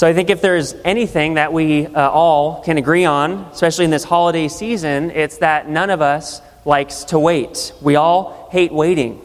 So 0.00 0.06
I 0.06 0.14
think 0.14 0.30
if 0.30 0.40
there's 0.40 0.72
anything 0.82 1.34
that 1.34 1.52
we 1.52 1.86
uh, 1.86 2.08
all 2.08 2.62
can 2.62 2.78
agree 2.78 3.04
on, 3.04 3.32
especially 3.52 3.84
in 3.84 3.90
this 3.90 4.02
holiday 4.02 4.48
season, 4.48 5.10
it's 5.10 5.36
that 5.40 5.68
none 5.68 5.90
of 5.90 6.00
us 6.00 6.40
likes 6.64 7.04
to 7.12 7.18
wait. 7.18 7.74
We 7.82 7.96
all 7.96 8.48
hate 8.50 8.72
waiting. 8.72 9.20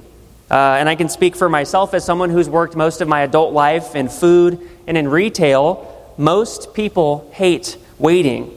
Uh, 0.52 0.76
and 0.78 0.90
I 0.90 0.96
can 0.96 1.08
speak 1.08 1.38
for 1.38 1.48
myself 1.48 1.94
as 1.94 2.04
someone 2.04 2.30
who's 2.30 2.50
worked 2.50 2.76
most 2.76 3.00
of 3.00 3.08
my 3.08 3.22
adult 3.22 3.54
life 3.54 3.96
in 3.96 4.10
food 4.10 4.70
and 4.86 4.98
in 4.98 5.08
retail. 5.08 6.14
Most 6.18 6.74
people 6.74 7.32
hate 7.34 7.78
waiting. 7.98 8.54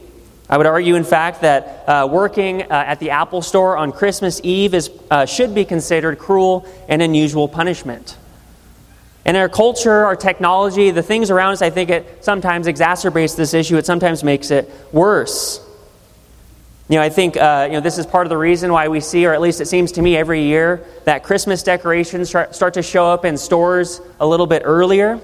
I 0.49 0.57
would 0.57 0.65
argue, 0.65 0.95
in 0.95 1.05
fact, 1.05 1.39
that 1.43 1.87
uh, 1.87 2.05
working 2.11 2.63
uh, 2.63 2.67
at 2.69 2.99
the 2.99 3.11
Apple 3.11 3.41
Store 3.41 3.77
on 3.77 3.93
Christmas 3.93 4.41
Eve 4.43 4.73
is, 4.73 4.91
uh, 5.09 5.25
should 5.25 5.55
be 5.55 5.63
considered 5.63 6.19
cruel 6.19 6.67
and 6.89 7.01
unusual 7.01 7.47
punishment. 7.47 8.17
In 9.29 9.35
our 9.35 9.47
culture, 9.47 10.05
our 10.05 10.15
technology, 10.15 10.89
the 10.89 11.03
things 11.03 11.29
around 11.29 11.51
us, 11.51 11.61
I 11.61 11.69
think 11.69 11.91
it 11.91 12.25
sometimes 12.25 12.65
exacerbates 12.65 13.35
this 13.35 13.53
issue. 13.53 13.77
It 13.77 13.85
sometimes 13.85 14.23
makes 14.23 14.49
it 14.49 14.67
worse. 14.91 15.63
You 16.87 16.95
know, 16.95 17.03
I 17.03 17.09
think 17.09 17.37
uh, 17.37 17.67
you 17.69 17.73
know, 17.73 17.79
this 17.79 17.99
is 17.99 18.07
part 18.07 18.25
of 18.25 18.31
the 18.31 18.37
reason 18.37 18.73
why 18.73 18.87
we 18.87 18.99
see, 18.99 19.27
or 19.27 19.33
at 19.35 19.39
least 19.39 19.61
it 19.61 19.67
seems 19.67 19.91
to 19.91 20.01
me 20.01 20.17
every 20.17 20.41
year, 20.41 20.83
that 21.03 21.21
Christmas 21.23 21.61
decorations 21.61 22.29
start 22.29 22.73
to 22.73 22.81
show 22.81 23.05
up 23.05 23.23
in 23.23 23.37
stores 23.37 24.01
a 24.19 24.25
little 24.25 24.47
bit 24.47 24.63
earlier. 24.65 25.21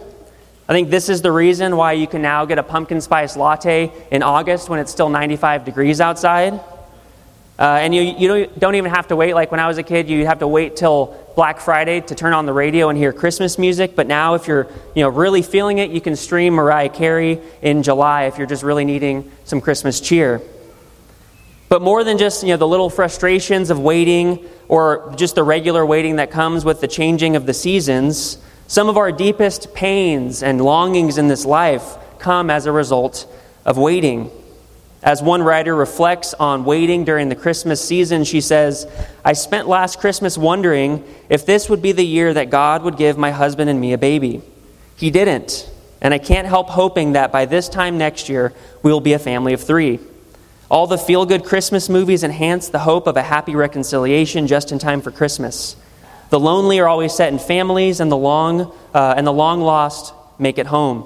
I 0.69 0.73
think 0.73 0.91
this 0.91 1.09
is 1.09 1.23
the 1.23 1.31
reason 1.31 1.75
why 1.75 1.93
you 1.93 2.05
can 2.05 2.21
now 2.21 2.45
get 2.45 2.59
a 2.59 2.63
pumpkin 2.63 3.01
spice 3.01 3.35
latte 3.35 3.91
in 4.11 4.21
August 4.21 4.69
when 4.69 4.79
it's 4.79 4.91
still 4.91 5.09
95 5.09 5.65
degrees 5.65 5.99
outside. 5.99 6.59
Uh, 7.57 7.79
and 7.81 7.95
you, 7.95 8.01
you 8.01 8.27
don't, 8.27 8.59
don't 8.59 8.75
even 8.75 8.91
have 8.91 9.07
to 9.07 9.15
wait. 9.15 9.33
Like 9.33 9.49
when 9.49 9.61
I 9.61 9.67
was 9.67 9.77
a 9.77 9.83
kid, 9.83 10.09
you 10.09 10.25
have 10.25 10.39
to 10.39 10.47
wait 10.47 10.75
till 10.75 11.17
Black 11.35 11.59
Friday 11.59 12.01
to 12.01 12.15
turn 12.15 12.33
on 12.33 12.45
the 12.45 12.53
radio 12.53 12.89
and 12.89 12.97
hear 12.97 13.13
Christmas 13.13 13.57
music. 13.57 13.95
But 13.95 14.07
now, 14.07 14.33
if 14.33 14.47
you're 14.47 14.67
you 14.93 15.03
know, 15.03 15.09
really 15.09 15.41
feeling 15.41 15.77
it, 15.77 15.89
you 15.91 16.01
can 16.01 16.15
stream 16.15 16.53
Mariah 16.53 16.89
Carey 16.89 17.39
in 17.61 17.81
July 17.83 18.23
if 18.23 18.37
you're 18.37 18.47
just 18.47 18.63
really 18.63 18.83
needing 18.83 19.31
some 19.45 19.61
Christmas 19.61 20.01
cheer. 20.01 20.41
But 21.69 21.81
more 21.81 22.03
than 22.03 22.17
just 22.17 22.43
you 22.43 22.49
know, 22.49 22.57
the 22.57 22.67
little 22.67 22.89
frustrations 22.89 23.69
of 23.69 23.79
waiting 23.79 24.45
or 24.67 25.13
just 25.15 25.35
the 25.35 25.43
regular 25.43 25.85
waiting 25.85 26.17
that 26.17 26.31
comes 26.31 26.65
with 26.65 26.81
the 26.81 26.87
changing 26.87 27.35
of 27.35 27.45
the 27.45 27.53
seasons, 27.53 28.37
some 28.67 28.89
of 28.89 28.97
our 28.97 29.11
deepest 29.11 29.73
pains 29.73 30.43
and 30.43 30.59
longings 30.59 31.17
in 31.17 31.27
this 31.27 31.45
life 31.45 31.97
come 32.19 32.49
as 32.49 32.65
a 32.65 32.71
result 32.71 33.27
of 33.65 33.77
waiting. 33.77 34.29
As 35.05 35.21
one 35.21 35.43
writer 35.43 35.75
reflects 35.75 36.33
on 36.33 36.65
waiting 36.65 37.05
during 37.05 37.29
the 37.29 37.35
Christmas 37.35 37.79
season, 37.79 38.23
she 38.23 38.41
says, 38.41 38.87
I 39.23 39.33
spent 39.33 39.67
last 39.67 39.99
Christmas 39.99 40.35
wondering 40.35 41.03
if 41.29 41.45
this 41.45 41.69
would 41.69 41.83
be 41.83 41.91
the 41.91 42.03
year 42.03 42.33
that 42.33 42.49
God 42.49 42.81
would 42.81 42.97
give 42.97 43.15
my 43.15 43.29
husband 43.29 43.69
and 43.69 43.79
me 43.79 43.93
a 43.93 43.99
baby. 43.99 44.41
He 44.97 45.11
didn't, 45.11 45.69
and 46.01 46.11
I 46.11 46.17
can't 46.17 46.47
help 46.47 46.69
hoping 46.69 47.11
that 47.11 47.31
by 47.31 47.45
this 47.45 47.69
time 47.69 47.99
next 47.99 48.29
year, 48.29 48.51
we 48.81 48.91
will 48.91 48.99
be 48.99 49.13
a 49.13 49.19
family 49.19 49.53
of 49.53 49.61
three. 49.61 49.99
All 50.71 50.87
the 50.87 50.97
feel 50.97 51.27
good 51.27 51.45
Christmas 51.45 51.87
movies 51.87 52.23
enhance 52.23 52.69
the 52.69 52.79
hope 52.79 53.05
of 53.05 53.15
a 53.15 53.21
happy 53.21 53.55
reconciliation 53.55 54.47
just 54.47 54.71
in 54.71 54.79
time 54.79 55.01
for 55.01 55.11
Christmas. 55.11 55.75
The 56.31 56.39
lonely 56.39 56.79
are 56.79 56.87
always 56.87 57.13
set 57.13 57.31
in 57.31 57.37
families, 57.37 57.99
and 57.99 58.11
the 58.11 58.17
long, 58.17 58.73
uh, 58.91 59.13
and 59.15 59.27
the 59.27 59.31
long 59.31 59.61
lost 59.61 60.15
make 60.39 60.57
it 60.57 60.65
home. 60.65 61.05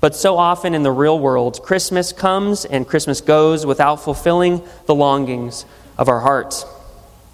But 0.00 0.14
so 0.14 0.36
often 0.36 0.74
in 0.74 0.82
the 0.82 0.92
real 0.92 1.18
world, 1.18 1.62
Christmas 1.62 2.12
comes 2.12 2.64
and 2.64 2.86
Christmas 2.86 3.20
goes 3.20 3.64
without 3.64 3.96
fulfilling 3.96 4.62
the 4.86 4.94
longings 4.94 5.64
of 5.96 6.08
our 6.08 6.20
hearts. 6.20 6.64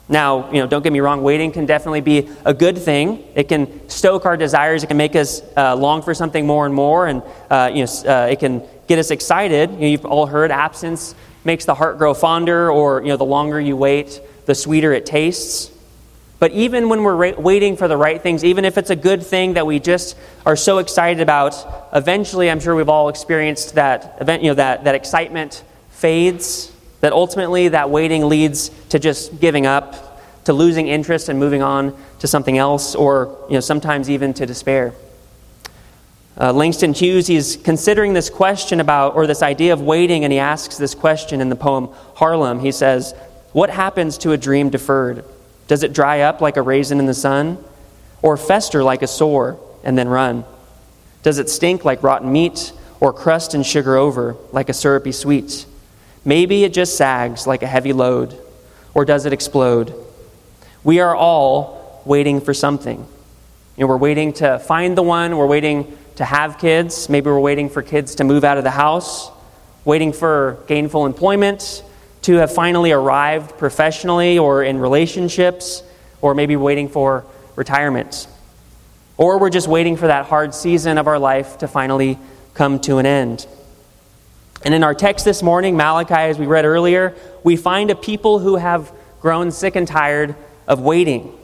Now, 0.09 0.51
you 0.53 0.61
know, 0.61 0.67
don't 0.67 0.83
get 0.83 0.93
me 0.93 1.01
wrong, 1.01 1.23
waiting 1.23 1.53
can 1.53 1.65
definitely 1.65 2.03
be 2.03 2.29
a 2.45 2.53
good 2.53 2.77
thing. 2.77 3.25
It 3.35 3.49
can 3.49 3.89
stoke 3.89 4.27
our 4.27 4.37
desires. 4.37 4.85
It 4.85 4.89
can 4.89 4.97
make 4.97 5.17
us 5.17 5.43
uh, 5.57 5.75
long 5.75 6.03
for 6.03 6.13
something 6.13 6.47
more 6.47 6.67
and 6.67 6.75
more, 6.75 7.07
and 7.07 7.23
uh, 7.51 7.71
you 7.73 7.85
know, 7.85 7.91
uh, 8.07 8.29
it 8.31 8.39
can 8.39 8.63
get 8.87 8.99
us 8.99 9.11
excited. 9.11 9.71
You 9.71 9.79
know, 9.79 9.87
you've 9.87 10.05
all 10.05 10.27
heard 10.27 10.51
absence 10.51 11.15
makes 11.45 11.65
the 11.65 11.75
heart 11.75 11.99
grow 11.99 12.15
fonder, 12.15 12.71
or 12.71 13.01
you 13.01 13.09
know, 13.09 13.17
the 13.17 13.25
longer 13.25 13.61
you 13.61 13.77
wait, 13.77 14.21
the 14.47 14.55
sweeter 14.55 14.93
it 14.93 15.07
tastes. 15.07 15.72
But 16.43 16.51
even 16.51 16.89
when 16.89 17.05
we're 17.05 17.37
waiting 17.37 17.77
for 17.77 17.87
the 17.87 17.97
right 17.97 18.21
things, 18.21 18.43
even 18.43 18.65
if 18.65 18.77
it's 18.77 18.91
a 18.91 18.97
good 18.97 19.23
thing 19.23 19.53
that 19.53 19.65
we 19.65 19.79
just 19.79 20.17
are 20.45 20.57
so 20.57 20.79
excited 20.79 21.21
about, 21.21 21.55
eventually, 21.93 22.51
I'm 22.51 22.59
sure 22.59 22.75
we've 22.75 22.89
all 22.89 23.09
experienced 23.09 23.77
that 23.77 24.17
event, 24.21 24.43
you 24.43 24.49
know, 24.49 24.55
that, 24.55 24.83
that 24.83 24.97
excitement 24.97 25.63
fades, 25.91 26.73
that 27.01 27.13
ultimately 27.13 27.69
that 27.69 27.91
waiting 27.91 28.29
leads 28.29 28.71
to 28.89 28.99
just 28.99 29.39
giving 29.41 29.67
up, 29.67 30.21
to 30.43 30.53
losing 30.53 30.89
interest 30.89 31.29
and 31.29 31.39
moving 31.39 31.63
on 31.63 31.97
to 32.19 32.27
something 32.27 32.59
else, 32.59 32.97
or 32.97 33.39
you 33.49 33.55
know, 33.55 33.61
sometimes 33.61 34.11
even 34.11 34.35
to 34.35 34.45
despair. 34.45 34.95
Uh, 36.37 36.53
Langston 36.53 36.93
Hughes, 36.93 37.29
he's 37.29 37.57
considering 37.57 38.15
this 38.15 38.29
question 38.29 38.81
about, 38.81 39.15
or 39.15 39.29
this 39.29 39.43
idea 39.43 39.73
of 39.73 39.81
waiting, 39.81 40.25
and 40.25 40.33
he 40.33 40.41
asks 40.41 40.77
this 40.77 40.97
question 40.97 41.41
in 41.41 41.51
the 41.51 41.55
poem 41.55 41.89
Harlem. 42.17 42.59
He 42.59 42.73
says, 42.73 43.15
What 43.53 43.71
happens 43.71 44.19
to 44.19 44.33
a 44.33 44.37
dream 44.37 44.71
deferred? 44.71 45.25
Does 45.69 45.83
it 45.83 45.93
dry 45.93 46.21
up 46.21 46.41
like 46.41 46.57
a 46.57 46.63
raisin 46.63 46.99
in 46.99 47.07
the 47.07 47.15
sun? 47.15 47.63
Or 48.21 48.37
fester 48.37 48.83
like 48.83 49.03
a 49.03 49.07
sore 49.07 49.59
and 49.83 49.97
then 49.97 50.09
run? 50.09 50.45
Does 51.23 51.39
it 51.39 51.49
stink 51.49 51.85
like 51.85 52.03
rotten 52.03 52.33
meat? 52.33 52.73
Or 53.01 53.13
crust 53.13 53.55
and 53.55 53.67
sugar 53.67 53.97
over 53.97 54.37
like 54.53 54.69
a 54.69 54.73
syrupy 54.73 55.13
sweet? 55.13 55.67
Maybe 56.25 56.65
it 56.65 56.73
just 56.73 56.97
sags 56.97 57.47
like 57.47 57.63
a 57.63 57.67
heavy 57.67 57.93
load. 57.93 58.39
Or 58.95 59.05
does 59.05 59.27
it 59.27 59.33
explode? 59.33 59.95
We 60.85 61.01
are 61.01 61.15
all 61.15 62.03
waiting 62.05 62.41
for 62.41 62.55
something. 62.55 62.99
You 63.77 63.85
know, 63.85 63.87
we're 63.87 63.97
waiting 63.97 64.33
to 64.35 64.59
find 64.59 64.97
the 64.97 65.03
one, 65.03 65.37
we're 65.37 65.47
waiting 65.47 65.97
to 66.17 66.25
have 66.25 66.59
kids. 66.59 67.09
Maybe 67.09 67.27
we're 67.27 67.41
waiting 67.41 67.69
for 67.69 67.83
kids 67.83 68.17
to 68.17 68.25
move 68.25 68.45
out 68.45 68.59
of 68.59 68.65
the 68.65 68.71
house, 68.71 69.31
waiting 69.85 70.13
for 70.13 70.59
gainful 70.67 71.07
employment, 71.07 71.83
to 72.23 72.35
have 72.35 72.53
finally 72.53 72.93
arrived 72.93 73.59
professionally 73.59 74.39
or 74.39 74.63
in 74.63 74.79
relationships, 74.79 75.83
or 76.21 76.35
maybe 76.35 76.57
waiting 76.57 76.89
for 76.89 77.25
retirement. 77.57 78.27
Or 79.17 79.39
we're 79.39 79.51
just 79.51 79.69
waiting 79.69 79.97
for 79.97 80.07
that 80.07 80.27
hard 80.27 80.55
season 80.55 80.99
of 80.99 81.07
our 81.07 81.19
life 81.19 81.59
to 81.59 81.69
finally 81.69 82.19
come 82.55 82.81
to 82.81 82.99
an 82.99 83.07
end. 83.07 83.47
And 84.65 84.75
in 84.75 84.85
our 84.85 84.95
text 84.95 85.25
this 85.25 85.43
morning, 85.43 85.77
Malachi, 85.77 86.15
as 86.15 86.39
we 86.39 86.47
read 86.47 86.65
earlier, 86.65 87.15
we 87.43 87.57
find 87.57 87.91
a 87.91 87.97
people 87.97 88.39
who 88.39 88.57
have 88.57 88.93
grown 89.21 89.51
sick 89.51 89.75
and 89.75 89.87
tired 89.87 90.37
of 90.69 90.81
waiting. 90.81 91.37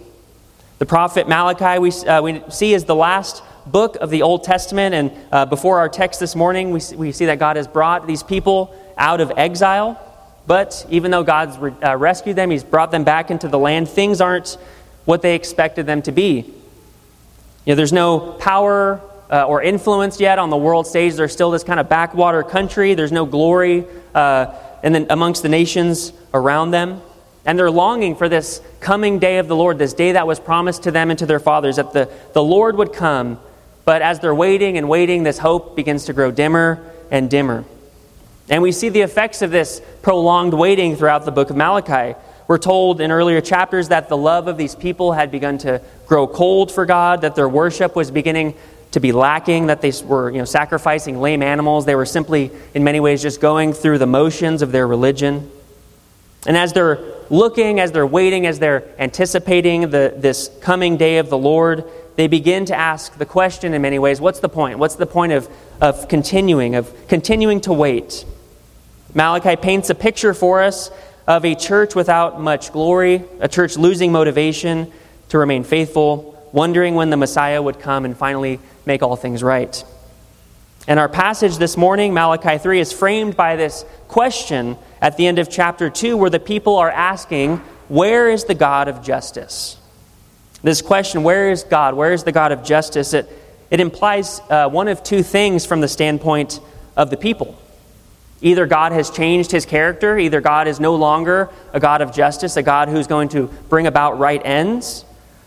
The 0.78 0.87
prophet 0.87 1.28
Malachi, 1.28 1.81
we, 1.81 1.91
uh, 1.91 2.22
we 2.22 2.43
see, 2.50 2.72
is 2.72 2.84
the 2.84 2.95
last 2.95 3.43
book 3.66 3.97
of 3.97 4.10
the 4.10 4.22
Old 4.22 4.45
Testament. 4.45 4.95
And 4.95 5.12
uh, 5.33 5.47
before 5.47 5.78
our 5.78 5.89
text 5.89 6.21
this 6.21 6.37
morning, 6.37 6.71
we, 6.71 6.81
we 6.97 7.10
see 7.10 7.27
that 7.27 7.41
God 7.41 7.56
has 7.56 7.66
brought 7.66 8.06
these 8.06 8.22
people 8.22 8.75
out 8.97 9.21
of 9.21 9.33
exile. 9.37 10.00
But 10.48 10.84
even 10.91 11.12
though 11.12 11.22
God's 11.22 11.56
re- 11.59 11.72
uh, 11.81 11.97
rescued 11.97 12.34
them, 12.34 12.50
He's 12.50 12.64
brought 12.64 12.91
them 12.91 13.04
back 13.04 13.31
into 13.31 13.47
the 13.47 13.59
land, 13.59 13.88
things 13.88 14.20
aren't 14.20 14.59
what 15.04 15.22
they 15.22 15.36
expected 15.36 15.86
them 15.86 16.03
to 16.03 16.10
be. 16.10 16.53
You 17.64 17.72
know, 17.72 17.75
there's 17.76 17.92
no 17.92 18.19
power 18.19 19.00
uh, 19.31 19.44
or 19.44 19.62
influence 19.62 20.19
yet 20.19 20.41
on 20.41 20.50
the 20.50 20.56
world 20.56 20.88
stage. 20.88 21.14
There's 21.14 21.32
still 21.32 21.53
this 21.53 21.62
kind 21.62 21.78
of 21.78 21.88
backwater 21.88 22.42
country. 22.42 22.94
There's 22.94 23.12
no 23.12 23.25
glory 23.25 23.86
uh, 24.12 24.53
and 24.82 24.92
then 24.92 25.06
amongst 25.10 25.44
the 25.44 25.48
nations 25.48 26.12
around 26.34 26.72
them. 26.72 27.00
And 27.44 27.56
they're 27.56 27.70
longing 27.70 28.16
for 28.16 28.28
this 28.28 28.60
coming 28.80 29.20
day 29.20 29.38
of 29.38 29.47
the 29.47 29.56
Lord, 29.56 29.78
this 29.78 29.94
day 29.94 30.12
that 30.12 30.26
was 30.26 30.41
promised 30.41 30.82
to 30.82 30.91
them 30.91 31.10
and 31.10 31.19
to 31.20 31.26
their 31.26 31.38
fathers, 31.38 31.76
that 31.76 31.92
the, 31.92 32.10
the 32.32 32.42
Lord 32.42 32.76
would 32.76 32.92
come 32.92 33.38
but 33.88 34.03
as 34.03 34.20
they're 34.20 34.34
waiting 34.34 34.76
and 34.76 34.86
waiting, 34.86 35.22
this 35.22 35.38
hope 35.38 35.75
begins 35.75 36.04
to 36.04 36.12
grow 36.12 36.30
dimmer 36.30 36.78
and 37.10 37.30
dimmer. 37.30 37.65
And 38.50 38.62
we 38.62 38.72
see 38.72 38.88
the 38.88 39.03
effects 39.03 39.42
of 39.42 39.50
this 39.50 39.82
prolonged 40.03 40.54
waiting 40.54 40.97
throughout 40.97 41.25
the 41.25 41.31
book 41.31 41.50
of 41.50 41.56
Malachi. 41.56 42.19
We're 42.47 42.59
told 42.59 43.03
in 43.03 43.12
earlier 43.12 43.42
chapters 43.42 43.88
that 43.88 44.09
the 44.09 44.16
love 44.16 44.48
of 44.48 44.56
these 44.56 44.75
people 44.75 45.12
had 45.12 45.31
begun 45.31 45.59
to 45.59 45.82
grow 46.06 46.26
cold 46.26 46.72
for 46.72 46.86
God, 46.86 47.20
that 47.20 47.34
their 47.34 47.48
worship 47.48 47.94
was 47.94 48.10
beginning 48.10 48.54
to 48.92 49.00
be 49.00 49.12
lacking, 49.12 49.66
that 49.66 49.83
they 49.83 49.92
were 50.04 50.30
you 50.30 50.39
know, 50.39 50.47
sacrificing 50.47 51.21
lame 51.21 51.42
animals. 51.42 51.84
They 51.84 51.95
were 51.95 52.06
simply, 52.06 52.50
in 52.72 52.84
many 52.84 53.00
ways, 53.00 53.21
just 53.21 53.39
going 53.41 53.74
through 53.74 53.98
the 53.98 54.06
motions 54.06 54.62
of 54.62 54.72
their 54.72 54.86
religion. 54.86 55.50
And 56.47 56.56
as 56.56 56.72
they're 56.72 56.98
looking, 57.28 57.80
as 57.80 57.92
they're 57.92 58.06
waiting, 58.06 58.47
as 58.47 58.59
they're 58.59 58.84
anticipating 58.98 59.91
the, 59.91 60.15
this 60.16 60.50
coming 60.62 60.97
day 60.97 61.18
of 61.18 61.28
the 61.28 61.36
Lord, 61.36 61.84
they 62.16 62.28
begin 62.28 62.65
to 62.65 62.74
ask 62.74 63.18
the 63.18 63.27
question 63.27 63.74
in 63.74 63.83
many 63.83 63.98
ways 63.98 64.22
what's 64.22 64.41
the 64.41 64.48
point? 64.48 64.78
What's 64.78 64.95
the 64.95 65.06
point 65.06 65.33
of, 65.33 65.48
of 65.83 66.09
continuing, 66.09 66.74
of 66.74 67.09
continuing 67.09 67.60
to 67.62 67.74
wait? 67.74 68.24
Malachi 69.15 69.57
paints 69.57 69.91
a 69.91 69.95
picture 69.95 70.34
for 70.34 70.63
us 70.63 70.91
of 71.27 71.45
a 71.45 71.55
church 71.55 71.95
without 71.95 72.41
much 72.41 72.72
glory, 72.72 73.25
a 73.41 73.49
church 73.49 73.77
losing 73.77 74.13
motivation 74.13 74.93
to 75.31 75.39
remain 75.39 75.65
faithful, 75.65 76.49
wondering 76.53 76.95
when 76.95 77.10
the 77.10 77.16
Messiah 77.16 77.63
would 77.63 77.81
come 77.81 78.05
and 78.05 78.16
finally 78.16 78.60
make 78.87 79.03
all 79.03 79.16
things 79.16 79.43
right. 79.43 79.84
And 80.87 80.99
our 80.99 81.09
passage 81.09 81.59
this 81.59 81.77
morning, 81.77 82.15
Malachi 82.15 82.57
3, 82.57 82.81
is 82.81 82.93
framed 82.93 83.37
by 83.37 83.57
this 83.57 83.84
question 84.09 84.78
at 85.03 85.19
the 85.19 85.27
end 85.27 85.39
of 85.39 85.51
chapter 85.51 85.91
2, 85.91 86.16
where 86.16 86.31
the 86.31 86.41
people 86.41 86.77
are 86.77 86.91
asking, 86.91 87.59
Where 87.89 88.31
is 88.31 88.45
the 88.45 88.55
God 88.55 88.89
of 88.89 89.03
justice? 89.03 89.77
This 90.63 90.83
question, 90.83 91.22
where 91.22 91.51
is 91.51 91.63
God? 91.63 91.95
Where 91.95 92.13
is 92.13 92.25
the 92.25 92.33
God 92.33 92.53
of 92.53 92.65
justice? 92.65 93.15
It, 93.15 93.31
it 93.71 93.81
implies 93.81 94.41
uh, 94.49 94.69
one 94.69 94.89
of 94.89 95.03
two 95.03 95.22
things 95.22 95.66
from 95.66 95.81
the 95.81 95.89
standpoint 95.89 96.59
of 96.97 97.10
the 97.10 97.16
people. 97.16 97.57
Either 98.40 98.66
God 98.66 98.92
has 98.92 99.10
changed 99.10 99.50
his 99.50 99.66
character, 99.66 100.16
either 100.16 100.40
God 100.40 100.68
is 100.68 100.78
no 100.78 100.94
longer 100.94 101.50
a 101.72 101.80
God 101.80 102.02
of 102.02 102.14
justice, 102.14 102.56
a 102.56 102.62
God 102.62 102.88
who's 102.88 103.08
going 103.08 103.30
to 103.30 103.48
bring 103.68 103.86
about 103.86 104.18
right 104.18 104.40
ends, 104.44 105.04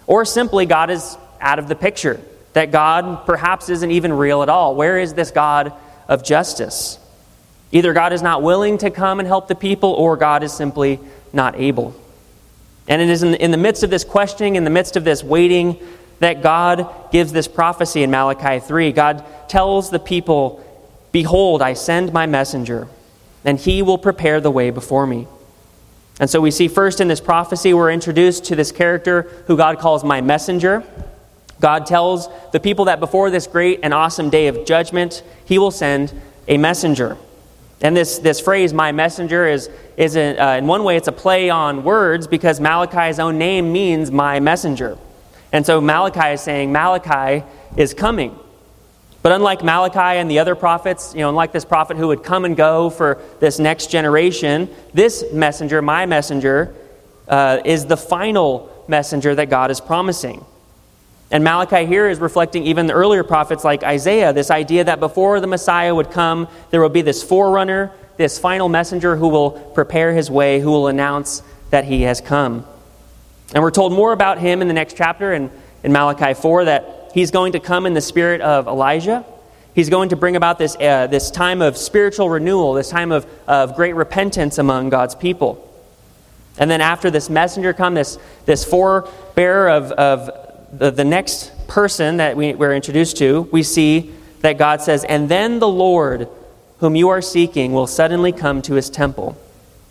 or 0.08 0.26
simply 0.26 0.66
God 0.66 0.90
is 0.90 1.18
out 1.40 1.58
of 1.58 1.68
the 1.68 1.76
picture, 1.76 2.20
that 2.54 2.72
God 2.72 3.26
perhaps 3.26 3.70
isn't 3.70 3.92
even 3.92 4.12
real 4.12 4.44
at 4.44 4.50
all. 4.50 4.76
Where 4.76 5.00
is 5.00 5.14
this 5.14 5.32
God 5.32 5.72
of 6.10 6.24
justice? 6.24 7.00
Either 7.72 7.94
God 7.94 8.12
is 8.12 8.22
not 8.22 8.44
willing 8.44 8.78
to 8.80 8.90
come 8.90 9.20
and 9.20 9.28
help 9.28 9.48
the 9.48 9.56
people, 9.56 9.92
or 9.92 10.18
God 10.18 10.44
is 10.44 10.52
simply 10.52 11.00
not 11.32 11.56
able. 11.56 11.96
And 12.88 13.02
it 13.02 13.10
is 13.10 13.24
in, 13.24 13.52
the 13.52 13.58
midst 13.58 13.84
of 13.84 13.90
this 13.90 14.04
questioning, 14.04 14.58
in 14.58 14.66
the 14.66 14.70
midst 14.70 14.98
of 14.98 15.06
this 15.06 15.24
waiting, 15.24 15.78
that 16.20 16.44
God 16.44 16.90
gives 17.12 17.32
this 17.32 17.48
prophecy 17.48 18.04
in 18.04 18.12
Malachi 18.12 18.60
3. 18.60 18.92
God 18.92 19.24
tells 19.48 19.90
the 19.90 20.00
people, 20.00 20.64
Behold, 21.12 21.62
I 21.62 21.74
send 21.74 22.14
my 22.14 22.26
messenger, 22.26 22.88
and 23.44 23.60
he 23.60 23.82
will 23.82 23.98
prepare 23.98 24.40
the 24.40 24.52
way 24.52 24.70
before 24.70 25.06
me. 25.06 25.28
And 26.20 26.30
so 26.30 26.40
we 26.40 26.52
see 26.52 26.68
first 26.68 27.02
in 27.02 27.08
this 27.08 27.20
prophecy, 27.20 27.74
we're 27.74 27.92
introduced 27.92 28.46
to 28.46 28.56
this 28.56 28.72
character 28.72 29.24
who 29.48 29.58
God 29.58 29.80
calls 29.80 30.04
my 30.04 30.22
messenger. 30.22 30.84
God 31.60 31.86
tells 31.86 32.30
the 32.52 32.60
people 32.60 32.86
that 32.86 33.00
before 33.00 33.30
this 33.30 33.48
great 33.48 33.80
and 33.84 33.94
awesome 33.94 34.30
day 34.30 34.48
of 34.48 34.66
judgment, 34.66 35.24
he 35.46 35.58
will 35.58 35.72
send 35.72 36.14
a 36.48 36.58
messenger. 36.58 37.18
And 37.82 37.98
this, 37.98 38.20
this 38.20 38.40
phrase, 38.40 38.74
my 38.74 38.92
messenger, 38.92 39.48
is, 39.48 39.70
is 39.98 40.16
a, 40.16 40.38
uh, 40.38 40.58
in 40.58 40.68
one 40.68 40.84
way, 40.84 40.98
it's 40.98 41.08
a 41.08 41.12
play 41.12 41.50
on 41.50 41.84
words 41.84 42.28
because 42.28 42.60
Malachi's 42.60 43.20
own 43.20 43.40
name 43.40 43.74
means 43.74 44.12
my 44.12 44.40
messenger. 44.40 44.98
And 45.52 45.66
so 45.66 45.82
Malachi 45.82 46.34
is 46.34 46.42
saying, 46.42 46.72
Malachi 46.72 47.44
is 47.76 47.94
coming. 47.94 48.38
But 49.22 49.34
unlike 49.34 49.64
Malachi 49.64 50.18
and 50.18 50.30
the 50.30 50.40
other 50.40 50.56
prophets, 50.56 51.14
you 51.14 51.22
know, 51.22 51.30
unlike 51.30 51.52
this 51.52 51.66
prophet 51.66 51.98
who 51.98 52.08
would 52.08 52.24
come 52.24 52.44
and 52.44 52.58
go 52.58 52.90
for 52.90 53.22
this 53.40 53.60
next 53.60 53.92
generation, 53.92 54.70
this 54.94 55.24
messenger, 55.32 55.82
my 55.82 56.06
messenger, 56.08 56.74
uh, 57.28 57.62
is 57.64 57.86
the 57.86 57.98
final 57.98 58.86
messenger 58.88 59.36
that 59.36 59.50
God 59.50 59.70
is 59.70 59.80
promising. 59.80 60.44
And 61.30 61.44
Malachi 61.44 61.86
here 61.86 62.10
is 62.10 62.20
reflecting 62.20 62.64
even 62.64 62.88
the 62.88 62.94
earlier 62.94 63.24
prophets 63.24 63.64
like 63.64 63.84
Isaiah, 63.84 64.34
this 64.34 64.52
idea 64.52 64.84
that 64.84 65.00
before 65.00 65.40
the 65.40 65.48
Messiah 65.48 65.94
would 65.96 66.12
come, 66.12 66.48
there 66.72 66.82
will 66.82 66.90
be 66.90 67.02
this 67.02 67.24
forerunner, 67.24 67.92
this 68.18 68.38
final 68.38 68.68
messenger 68.68 69.16
who 69.16 69.30
will 69.30 69.52
prepare 69.52 70.14
his 70.14 70.30
way, 70.30 70.60
who 70.60 70.72
will 70.72 70.88
announce 70.88 71.42
that 71.70 71.86
he 71.86 72.02
has 72.02 72.20
come. 72.20 72.66
And 73.54 73.64
we're 73.64 73.72
told 73.72 73.94
more 73.94 74.12
about 74.12 74.40
him 74.40 74.62
in 74.62 74.68
the 74.68 74.74
next 74.74 74.98
chapter 74.98 75.34
in, 75.34 75.50
in 75.84 75.94
Malachi 75.94 76.34
4 76.34 76.66
that 76.66 77.01
he's 77.14 77.32
going 77.32 77.54
to 77.54 77.60
come 77.60 77.86
in 77.86 77.94
the 77.94 78.02
spirit 78.02 78.42
of 78.42 78.68
Elijah. 78.68 79.26
He's 79.74 79.90
going 79.90 80.10
to 80.10 80.16
bring 80.16 80.36
about 80.36 80.58
this, 80.58 80.76
uh, 80.76 81.08
this 81.08 81.32
time 81.32 81.62
of 81.62 81.78
spiritual 81.78 82.30
renewal, 82.30 82.74
this 82.74 82.90
time 82.90 83.12
of, 83.12 83.26
of 83.48 83.76
great 83.76 83.94
repentance 83.94 84.58
among 84.58 84.90
God's 84.90 85.16
people. 85.16 85.68
And 86.58 86.70
then 86.70 86.82
after 86.82 87.10
this 87.10 87.30
messenger 87.30 87.74
come, 87.74 87.94
this, 87.94 88.18
this 88.46 88.66
forebearer 88.66 89.72
of, 89.72 89.92
of 89.94 90.78
the, 90.78 90.92
the 90.92 91.06
next 91.06 91.68
person 91.68 92.18
that 92.18 92.36
we, 92.36 92.54
we're 92.54 92.76
introduced 92.76 93.18
to, 93.18 93.44
we 93.52 93.64
see 93.64 94.14
that 94.42 94.58
God 94.58 94.82
says, 94.82 95.06
And 95.06 95.30
then 95.30 95.60
the 95.60 95.68
Lord, 95.68 96.28
whom 96.80 96.96
you 96.96 97.10
are 97.10 97.22
seeking, 97.22 97.72
will 97.72 97.88
suddenly 97.88 98.32
come 98.32 98.62
to 98.64 98.74
his 98.74 98.90
temple. 98.90 99.38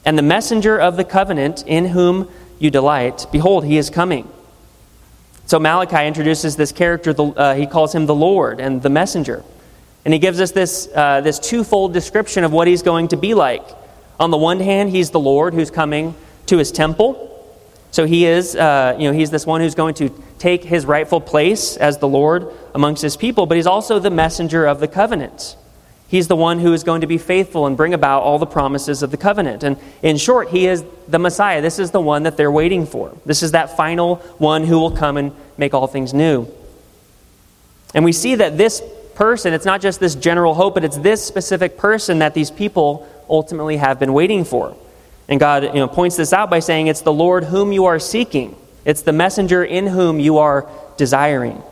And 0.05 0.19
the 0.19 0.23
messenger 0.23 0.79
of 0.79 0.97
the 0.97 1.05
covenant 1.05 1.65
in 1.67 1.87
whom 1.87 2.29
you 2.59 2.71
delight, 2.71 3.27
behold, 3.33 3.65
he 3.65 3.79
is 3.79 3.89
coming. 3.89 4.31
So 5.51 5.59
Malachi 5.59 6.07
introduces 6.07 6.55
this 6.55 6.71
character, 6.71 7.13
uh, 7.19 7.57
he 7.57 7.67
calls 7.67 7.93
him 7.93 8.07
the 8.07 8.15
Lord 8.15 8.61
and 8.61 8.81
the 8.81 8.89
messenger. 8.89 9.43
And 10.05 10.15
he 10.15 10.21
gives 10.21 10.41
us 10.41 10.53
this, 10.53 10.89
uh, 10.95 11.23
this 11.23 11.41
twofold 11.41 11.93
description 11.93 12.45
of 12.45 12.53
what 12.53 12.69
he's 12.69 12.83
going 12.83 13.09
to 13.09 13.17
be 13.17 13.35
like. 13.35 13.65
On 14.21 14.31
the 14.31 14.37
one 14.37 14.61
hand, 14.61 14.91
he's 14.91 15.11
the 15.11 15.19
Lord 15.19 15.53
who's 15.53 15.73
coming 15.73 16.15
to 16.47 16.59
his 16.59 16.71
temple. 16.71 17.27
So 17.91 18.07
he 18.07 18.27
is, 18.27 18.55
uh, 18.55 18.95
you 18.97 19.09
know, 19.09 19.13
he's 19.13 19.33
this 19.33 19.45
one 19.45 19.61
who's 19.61 19.75
going 19.75 19.95
to 19.95 20.11
take 20.39 20.63
his 20.63 20.87
rightful 20.87 21.21
place 21.21 21.77
as 21.77 21.99
the 21.99 22.07
Lord 22.07 22.47
amongst 22.73 23.03
his 23.03 23.17
people, 23.17 23.47
but 23.47 23.57
he's 23.57 23.67
also 23.67 23.99
the 23.99 24.09
messenger 24.09 24.67
of 24.67 24.79
the 24.79 24.87
covenant. 24.87 25.57
He's 26.11 26.27
the 26.27 26.35
one 26.35 26.59
who 26.59 26.73
is 26.73 26.83
going 26.83 27.03
to 27.03 27.07
be 27.07 27.19
faithful 27.19 27.67
and 27.67 27.77
bring 27.77 27.95
about 27.95 28.25
all 28.25 28.41
the 28.41 28.47
promises 28.47 29.05
of 29.05 29.13
the 29.13 29.17
covenant. 29.17 29.63
And 29.63 29.77
in 30.03 30.17
short, 30.17 30.49
he 30.49 30.67
is 30.67 30.85
the 31.07 31.21
Messiah. 31.21 31.63
This 31.63 31.79
is 31.79 31.93
the 31.93 32.01
one 32.01 32.25
that 32.25 32.37
they're 32.37 32.51
waiting 32.51 32.85
for. 32.85 33.17
This 33.25 33.45
is 33.45 33.53
that 33.53 33.77
final 33.77 34.17
one 34.39 34.65
who 34.65 34.81
will 34.81 34.91
come 34.91 35.17
and 35.17 35.31
make 35.57 35.73
all 35.73 35.87
things 35.87 36.13
new. 36.13 36.49
And 37.95 38.05
we 38.05 38.11
see 38.11 38.35
that 38.35 38.59
this 38.59 38.83
person, 39.15 39.55
it's 39.55 39.65
not 39.65 39.81
just 39.81 40.01
this 40.01 40.17
general 40.17 40.55
hope, 40.55 40.75
but 40.75 40.83
it's 40.83 40.97
this 40.97 41.25
specific 41.25 41.79
person 41.79 42.19
that 42.19 42.35
these 42.35 42.51
people 42.51 43.09
ultimately 43.29 43.77
have 43.77 44.01
been 44.01 44.13
waiting 44.13 44.45
for. 44.45 44.77
And 45.29 45.39
God 45.39 45.63
you 45.63 45.75
know, 45.75 45.87
points 45.87 46.17
this 46.17 46.33
out 46.33 46.51
by 46.51 46.59
saying, 46.59 46.89
It's 46.89 47.03
the 47.03 47.13
Lord 47.13 47.45
whom 47.45 47.71
you 47.71 47.85
are 47.85 48.01
seeking, 48.01 48.57
it's 48.85 49.03
the 49.03 49.13
messenger 49.13 49.63
in 49.63 49.87
whom 49.87 50.19
you 50.19 50.39
are 50.39 50.69
desiring. 50.97 51.63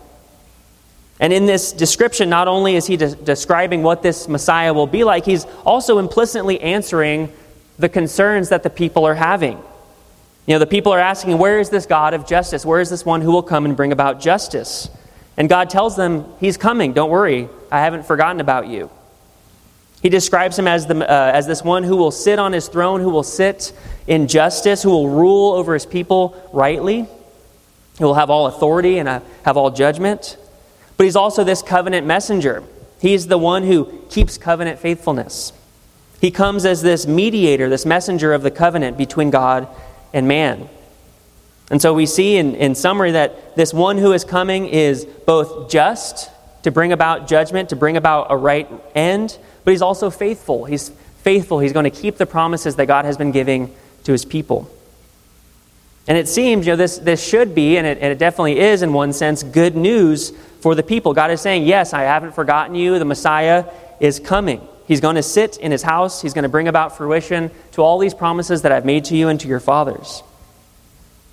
And 1.20 1.32
in 1.32 1.46
this 1.46 1.72
description, 1.72 2.28
not 2.30 2.48
only 2.48 2.76
is 2.76 2.86
he 2.86 2.96
de- 2.96 3.14
describing 3.14 3.82
what 3.82 4.02
this 4.02 4.28
Messiah 4.28 4.72
will 4.72 4.86
be 4.86 5.04
like, 5.04 5.24
he's 5.24 5.46
also 5.64 5.98
implicitly 5.98 6.60
answering 6.60 7.32
the 7.78 7.88
concerns 7.88 8.50
that 8.50 8.62
the 8.62 8.70
people 8.70 9.04
are 9.04 9.14
having. 9.14 9.56
You 10.46 10.54
know, 10.54 10.58
the 10.58 10.66
people 10.66 10.92
are 10.92 11.00
asking, 11.00 11.38
Where 11.38 11.58
is 11.58 11.70
this 11.70 11.86
God 11.86 12.14
of 12.14 12.26
justice? 12.26 12.64
Where 12.64 12.80
is 12.80 12.88
this 12.88 13.04
one 13.04 13.20
who 13.20 13.32
will 13.32 13.42
come 13.42 13.64
and 13.64 13.76
bring 13.76 13.92
about 13.92 14.20
justice? 14.20 14.88
And 15.36 15.48
God 15.48 15.70
tells 15.70 15.96
them, 15.96 16.24
He's 16.40 16.56
coming. 16.56 16.92
Don't 16.92 17.10
worry. 17.10 17.48
I 17.70 17.80
haven't 17.80 18.06
forgotten 18.06 18.40
about 18.40 18.68
you. 18.68 18.90
He 20.02 20.08
describes 20.08 20.58
him 20.58 20.68
as, 20.68 20.86
the, 20.86 20.96
uh, 20.96 21.32
as 21.34 21.46
this 21.46 21.62
one 21.62 21.82
who 21.82 21.96
will 21.96 22.12
sit 22.12 22.38
on 22.38 22.52
his 22.52 22.68
throne, 22.68 23.00
who 23.00 23.10
will 23.10 23.24
sit 23.24 23.72
in 24.06 24.28
justice, 24.28 24.82
who 24.82 24.90
will 24.90 25.08
rule 25.08 25.54
over 25.54 25.74
his 25.74 25.86
people 25.86 26.40
rightly, 26.52 27.06
who 27.98 28.04
will 28.04 28.14
have 28.14 28.30
all 28.30 28.46
authority 28.46 28.98
and 28.98 29.08
uh, 29.08 29.20
have 29.44 29.56
all 29.56 29.70
judgment. 29.70 30.36
But 30.98 31.04
he's 31.04 31.16
also 31.16 31.44
this 31.44 31.62
covenant 31.62 32.06
messenger. 32.06 32.62
He's 33.00 33.28
the 33.28 33.38
one 33.38 33.62
who 33.62 34.02
keeps 34.10 34.36
covenant 34.36 34.80
faithfulness. 34.80 35.52
He 36.20 36.30
comes 36.30 36.66
as 36.66 36.82
this 36.82 37.06
mediator, 37.06 37.70
this 37.70 37.86
messenger 37.86 38.34
of 38.34 38.42
the 38.42 38.50
covenant 38.50 38.98
between 38.98 39.30
God 39.30 39.68
and 40.12 40.26
man. 40.26 40.68
And 41.70 41.80
so 41.80 41.94
we 41.94 42.06
see 42.06 42.36
in, 42.36 42.56
in 42.56 42.74
summary 42.74 43.12
that 43.12 43.54
this 43.54 43.72
one 43.72 43.98
who 43.98 44.12
is 44.12 44.24
coming 44.24 44.66
is 44.66 45.04
both 45.04 45.70
just 45.70 46.30
to 46.64 46.72
bring 46.72 46.92
about 46.92 47.28
judgment, 47.28 47.68
to 47.68 47.76
bring 47.76 47.96
about 47.96 48.26
a 48.30 48.36
right 48.36 48.68
end, 48.94 49.38
but 49.64 49.70
he's 49.70 49.82
also 49.82 50.10
faithful. 50.10 50.64
He's 50.64 50.88
faithful. 51.22 51.60
He's 51.60 51.72
going 51.72 51.84
to 51.84 51.90
keep 51.90 52.16
the 52.16 52.26
promises 52.26 52.74
that 52.76 52.86
God 52.86 53.04
has 53.04 53.16
been 53.16 53.30
giving 53.30 53.72
to 54.04 54.12
his 54.12 54.24
people. 54.24 54.68
And 56.08 56.16
it 56.16 56.26
seems, 56.26 56.66
you 56.66 56.72
know, 56.72 56.76
this, 56.76 56.98
this 56.98 57.24
should 57.24 57.54
be, 57.54 57.76
and 57.76 57.86
it, 57.86 57.98
and 58.00 58.10
it 58.10 58.18
definitely 58.18 58.58
is 58.58 58.82
in 58.82 58.94
one 58.94 59.12
sense, 59.12 59.42
good 59.42 59.76
news 59.76 60.32
for 60.60 60.74
the 60.74 60.82
people. 60.82 61.14
God 61.14 61.30
is 61.30 61.40
saying, 61.40 61.66
Yes, 61.66 61.92
I 61.92 62.02
haven't 62.02 62.34
forgotten 62.34 62.74
you. 62.74 62.98
The 62.98 63.04
Messiah 63.04 63.64
is 64.00 64.20
coming. 64.20 64.66
He's 64.86 65.00
going 65.00 65.16
to 65.16 65.22
sit 65.22 65.58
in 65.58 65.70
his 65.70 65.82
house. 65.82 66.22
He's 66.22 66.32
going 66.32 66.44
to 66.44 66.48
bring 66.48 66.66
about 66.66 66.96
fruition 66.96 67.50
to 67.72 67.82
all 67.82 67.98
these 67.98 68.14
promises 68.14 68.62
that 68.62 68.72
I've 68.72 68.86
made 68.86 69.04
to 69.06 69.16
you 69.16 69.28
and 69.28 69.38
to 69.40 69.46
your 69.48 69.60
fathers. 69.60 70.22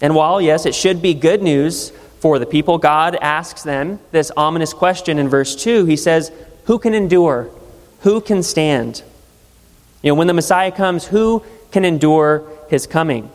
And 0.01 0.13
while, 0.13 0.41
yes, 0.41 0.65
it 0.65 0.75
should 0.75 1.01
be 1.01 1.13
good 1.13 1.41
news 1.41 1.91
for 2.20 2.38
the 2.38 2.46
people, 2.46 2.77
God 2.77 3.15
asks 3.15 3.63
them 3.63 4.00
this 4.12 4.32
ominous 4.36 4.74
question 4.74 5.20
in 5.20 5.29
verse 5.29 5.55
2. 5.55 5.86
He 5.86 5.96
says, 5.96 6.32
Who 6.65 6.79
can 6.79 6.94
endure? 6.94 7.50
Who 8.01 8.20
can 8.20 8.44
stand? 8.44 9.03
You 10.01 10.12
know, 10.12 10.15
when 10.15 10.27
the 10.27 10.34
Messiah 10.34 10.72
comes, 10.72 11.05
who 11.05 11.44
can 11.72 11.86
endure 11.86 12.44
his 12.70 12.88
coming? 12.88 13.32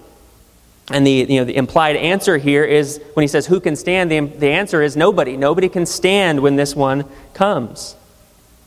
And 0.91 1.07
the, 1.07 1.27
you 1.29 1.41
know, 1.41 1.45
the 1.45 1.57
implied 1.57 1.97
answer 1.97 2.37
here 2.37 2.65
is 2.65 3.01
when 3.15 3.23
he 3.23 3.29
says, 3.29 3.47
Who 3.47 3.61
can 3.61 3.77
stand? 3.77 4.11
The, 4.11 4.21
the 4.21 4.49
answer 4.51 4.83
is 4.83 4.97
nobody. 4.97 5.37
Nobody 5.37 5.69
can 5.69 5.87
stand 5.87 6.41
when 6.41 6.57
this 6.57 6.75
one 6.75 7.05
comes. 7.33 7.95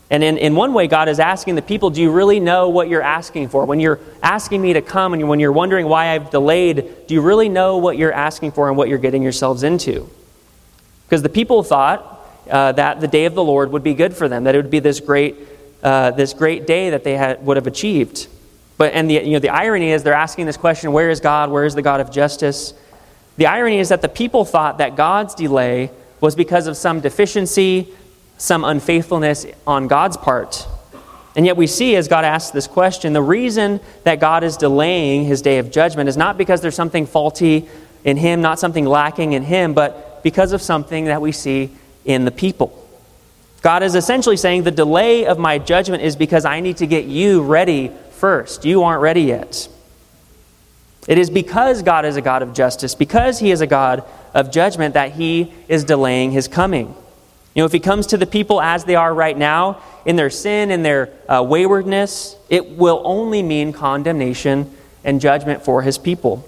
And 0.10 0.24
in, 0.24 0.38
in 0.38 0.56
one 0.56 0.74
way, 0.74 0.88
God 0.88 1.10
is 1.10 1.20
asking 1.20 1.56
the 1.56 1.62
people, 1.62 1.90
Do 1.90 2.02
you 2.02 2.12
really 2.12 2.40
know 2.40 2.70
what 2.70 2.88
you're 2.88 3.02
asking 3.02 3.50
for? 3.50 3.66
When 3.66 3.80
you're 3.80 4.00
asking 4.22 4.62
me 4.62 4.74
to 4.74 4.82
come 4.82 5.14
and 5.14 5.28
when 5.28 5.40
you're 5.40 5.52
wondering 5.52 5.88
why 5.88 6.14
I've 6.14 6.30
delayed, 6.30 7.08
do 7.08 7.14
you 7.14 7.22
really 7.22 7.50
know 7.50 7.78
what 7.78 7.98
you're 7.98 8.14
asking 8.14 8.52
for 8.52 8.70
and 8.70 8.78
what 8.78 8.88
you're 8.88 9.00
getting 9.00 9.22
yourselves 9.22 9.64
into? 9.64 10.10
Because 11.06 11.24
the 11.24 11.30
people 11.30 11.62
thought 11.62 12.30
uh, 12.50 12.72
that 12.74 13.02
the 13.02 13.08
day 13.08 13.26
of 13.26 13.36
the 13.36 13.44
Lord 13.44 13.72
would 13.72 13.84
be 13.84 13.94
good 13.94 14.16
for 14.16 14.30
them, 14.30 14.46
that 14.46 14.56
it 14.56 14.60
would 14.60 14.72
be 14.72 14.80
this 14.80 15.00
great, 15.00 15.36
uh, 15.82 16.12
this 16.12 16.34
great 16.34 16.68
day 16.68 16.92
that 16.92 17.04
they 17.04 17.18
had, 17.18 17.46
would 17.46 17.58
have 17.58 17.68
achieved. 17.68 18.28
But, 18.78 18.94
and 18.94 19.10
the, 19.10 19.16
you 19.16 19.34
know, 19.34 19.40
the 19.40 19.50
irony 19.50 19.92
is 19.92 20.04
they're 20.04 20.14
asking 20.14 20.46
this 20.46 20.58
question 20.58 20.92
where 20.92 21.10
is 21.10 21.20
God? 21.20 21.52
Where 21.52 21.66
is 21.66 21.76
the 21.76 21.82
God 21.82 22.02
of 22.02 22.12
justice? 22.12 22.74
The 23.38 23.48
irony 23.48 23.80
is 23.80 23.90
that 23.90 24.02
the 24.02 24.10
people 24.10 24.46
thought 24.46 24.78
that 24.78 24.96
God's 24.96 25.36
delay 25.36 25.92
was 26.22 26.36
because 26.36 26.68
of 26.68 26.78
some 26.78 27.00
deficiency, 27.00 27.90
some 28.38 28.64
unfaithfulness 28.64 29.46
on 29.66 29.88
God's 29.88 30.18
part. 30.18 30.68
And 31.36 31.46
yet 31.46 31.58
we 31.58 31.66
see 31.66 31.96
as 31.96 32.08
God 32.08 32.26
asks 32.26 32.52
this 32.52 32.68
question, 32.68 33.14
the 33.14 33.22
reason 33.22 33.80
that 34.04 34.20
God 34.20 34.44
is 34.44 34.56
delaying 34.56 35.26
his 35.26 35.42
day 35.42 35.58
of 35.58 35.72
judgment 35.72 36.08
is 36.08 36.16
not 36.16 36.38
because 36.38 36.62
there's 36.62 36.76
something 36.76 37.08
faulty 37.08 37.68
in 38.04 38.18
him, 38.18 38.42
not 38.42 38.60
something 38.60 38.86
lacking 38.86 39.34
in 39.34 39.44
him, 39.44 39.74
but 39.74 40.22
because 40.22 40.52
of 40.52 40.62
something 40.62 41.06
that 41.06 41.22
we 41.22 41.32
see 41.32 41.72
in 42.06 42.26
the 42.26 42.32
people. 42.32 42.80
God 43.62 43.82
is 43.82 43.96
essentially 43.96 44.38
saying 44.38 44.64
the 44.64 44.72
delay 44.72 45.26
of 45.26 45.40
my 45.40 45.58
judgment 45.58 46.04
is 46.04 46.16
because 46.16 46.46
I 46.46 46.60
need 46.60 46.78
to 46.78 46.86
get 46.86 47.06
you 47.06 47.42
ready 47.42 47.92
first. 48.24 48.64
You 48.64 48.84
aren't 48.84 49.02
ready 49.02 49.24
yet. 49.24 49.68
It 51.10 51.18
is 51.18 51.30
because 51.30 51.84
God 51.84 52.06
is 52.06 52.16
a 52.16 52.22
God 52.22 52.42
of 52.42 52.54
justice, 52.54 52.96
because 52.96 53.38
He 53.38 53.52
is 53.52 53.60
a 53.60 53.68
God 53.68 54.06
of 54.34 54.50
judgment, 54.50 54.94
that 54.94 55.12
He 55.12 55.52
is 55.68 55.84
delaying 55.84 56.32
His 56.32 56.48
coming. 56.48 56.96
You 57.54 57.62
know, 57.62 57.66
if 57.66 57.74
He 57.74 57.82
comes 57.82 58.08
to 58.08 58.18
the 58.18 58.26
people 58.26 58.62
as 58.62 58.86
they 58.86 58.96
are 58.96 59.14
right 59.14 59.38
now, 59.38 59.82
in 60.06 60.16
their 60.16 60.30
sin, 60.30 60.72
in 60.72 60.84
their 60.84 61.10
uh, 61.28 61.44
waywardness, 61.46 62.38
it 62.50 62.78
will 62.78 63.02
only 63.04 63.44
mean 63.44 63.74
condemnation 63.74 64.74
and 65.04 65.20
judgment 65.20 65.66
for 65.66 65.82
His 65.82 65.98
people. 65.98 66.48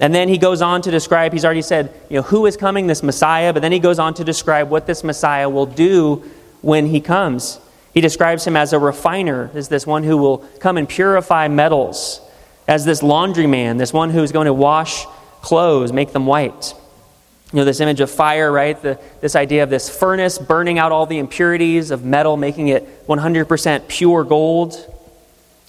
And 0.00 0.14
then 0.14 0.30
he 0.30 0.38
goes 0.38 0.62
on 0.62 0.80
to 0.80 0.90
describe, 0.90 1.34
he's 1.34 1.44
already 1.44 1.60
said, 1.60 1.92
you 2.08 2.16
know, 2.16 2.22
who 2.22 2.46
is 2.46 2.56
coming, 2.56 2.86
this 2.86 3.02
Messiah, 3.02 3.52
but 3.52 3.60
then 3.60 3.70
he 3.70 3.80
goes 3.80 3.98
on 3.98 4.14
to 4.14 4.24
describe 4.24 4.70
what 4.70 4.86
this 4.86 5.04
Messiah 5.04 5.50
will 5.50 5.66
do 5.66 6.24
when 6.62 6.86
he 6.86 7.02
comes. 7.02 7.60
He 7.94 8.00
describes 8.00 8.44
him 8.44 8.56
as 8.56 8.72
a 8.72 8.78
refiner, 8.78 9.50
as 9.54 9.68
this 9.68 9.86
one 9.86 10.02
who 10.02 10.16
will 10.16 10.38
come 10.58 10.76
and 10.76 10.88
purify 10.88 11.46
metals, 11.46 12.20
as 12.66 12.84
this 12.84 13.00
laundryman, 13.00 13.78
this 13.78 13.92
one 13.92 14.10
who's 14.10 14.32
going 14.32 14.46
to 14.46 14.52
wash 14.52 15.06
clothes, 15.42 15.92
make 15.92 16.12
them 16.12 16.26
white. 16.26 16.74
You 17.52 17.60
know, 17.60 17.64
this 17.64 17.78
image 17.78 18.00
of 18.00 18.10
fire, 18.10 18.50
right? 18.50 18.80
The, 18.80 18.98
this 19.20 19.36
idea 19.36 19.62
of 19.62 19.70
this 19.70 19.88
furnace 19.88 20.38
burning 20.38 20.76
out 20.76 20.90
all 20.90 21.06
the 21.06 21.18
impurities 21.18 21.92
of 21.92 22.04
metal, 22.04 22.36
making 22.36 22.68
it 22.68 23.06
100% 23.06 23.86
pure 23.86 24.24
gold. 24.24 24.92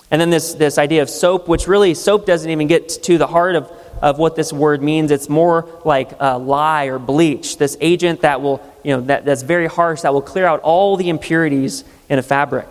And 0.10 0.20
then 0.20 0.32
this, 0.32 0.56
this 0.56 0.80
idea 0.80 1.04
of 1.04 1.12
soap, 1.12 1.48
which 1.48 1.68
really, 1.68 1.94
soap 1.94 2.26
doesn't 2.26 2.50
even 2.50 2.66
get 2.66 2.90
to 3.04 3.20
the 3.20 3.28
heart 3.28 3.56
of 3.56 3.72
of 4.02 4.18
what 4.20 4.36
this 4.36 4.52
word 4.52 4.82
means. 4.82 5.12
It's 5.12 5.30
more 5.30 5.68
like 5.84 6.14
uh, 6.22 6.38
lye 6.38 6.86
or 6.86 7.00
bleach, 7.00 7.58
this 7.58 7.78
agent 7.82 8.22
that 8.22 8.42
will, 8.42 8.62
you 8.84 8.96
know, 8.96 9.02
that, 9.02 9.26
that's 9.26 9.42
very 9.42 9.68
harsh, 9.68 10.02
that 10.02 10.14
will 10.14 10.22
clear 10.22 10.46
out 10.46 10.62
all 10.62 10.98
the 10.98 11.10
impurities 11.10 11.84
in 12.10 12.20
a 12.20 12.24
fabric. 12.24 12.68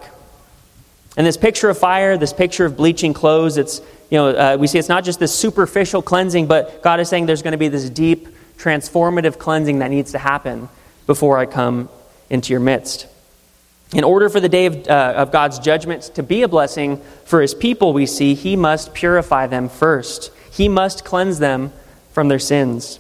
And 1.16 1.26
this 1.26 1.36
picture 1.36 1.68
of 1.68 1.78
fire, 1.78 2.16
this 2.16 2.32
picture 2.32 2.64
of 2.64 2.76
bleaching 2.76 3.14
clothes, 3.14 3.56
it's, 3.56 3.80
you 4.10 4.18
know, 4.18 4.28
uh, 4.28 4.56
we 4.58 4.66
see 4.66 4.78
it's 4.78 4.88
not 4.88 5.04
just 5.04 5.20
this 5.20 5.34
superficial 5.34 6.02
cleansing, 6.02 6.46
but 6.46 6.82
God 6.82 7.00
is 7.00 7.08
saying 7.08 7.26
there's 7.26 7.42
going 7.42 7.52
to 7.52 7.58
be 7.58 7.68
this 7.68 7.88
deep, 7.88 8.28
transformative 8.58 9.38
cleansing 9.38 9.78
that 9.78 9.90
needs 9.90 10.12
to 10.12 10.18
happen 10.18 10.68
before 11.06 11.38
I 11.38 11.46
come 11.46 11.88
into 12.30 12.52
your 12.52 12.60
midst. 12.60 13.06
In 13.92 14.02
order 14.02 14.28
for 14.28 14.40
the 14.40 14.48
day 14.48 14.66
of, 14.66 14.88
uh, 14.88 15.14
of 15.16 15.30
God's 15.30 15.60
judgment 15.60 16.02
to 16.14 16.22
be 16.22 16.42
a 16.42 16.48
blessing 16.48 17.00
for 17.24 17.40
his 17.40 17.54
people, 17.54 17.92
we 17.92 18.06
see 18.06 18.34
he 18.34 18.56
must 18.56 18.92
purify 18.92 19.46
them 19.46 19.68
first. 19.68 20.32
He 20.50 20.68
must 20.68 21.04
cleanse 21.04 21.38
them 21.38 21.72
from 22.12 22.28
their 22.28 22.40
sins. 22.40 22.98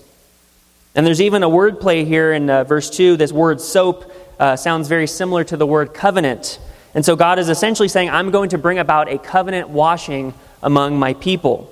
And 0.94 1.04
there's 1.04 1.20
even 1.20 1.42
a 1.42 1.48
word 1.48 1.80
play 1.80 2.04
here 2.04 2.32
in 2.32 2.48
uh, 2.48 2.62
verse 2.62 2.90
2. 2.90 3.16
This 3.16 3.32
word 3.32 3.60
soap 3.60 4.12
uh, 4.38 4.56
sounds 4.56 4.88
very 4.88 5.06
similar 5.06 5.44
to 5.44 5.56
the 5.56 5.66
word 5.66 5.94
covenant. 5.94 6.58
And 6.94 7.04
so 7.04 7.16
God 7.16 7.38
is 7.38 7.48
essentially 7.48 7.88
saying, 7.88 8.10
I'm 8.10 8.30
going 8.30 8.50
to 8.50 8.58
bring 8.58 8.78
about 8.78 9.08
a 9.08 9.18
covenant 9.18 9.68
washing 9.68 10.34
among 10.62 10.98
my 10.98 11.14
people. 11.14 11.70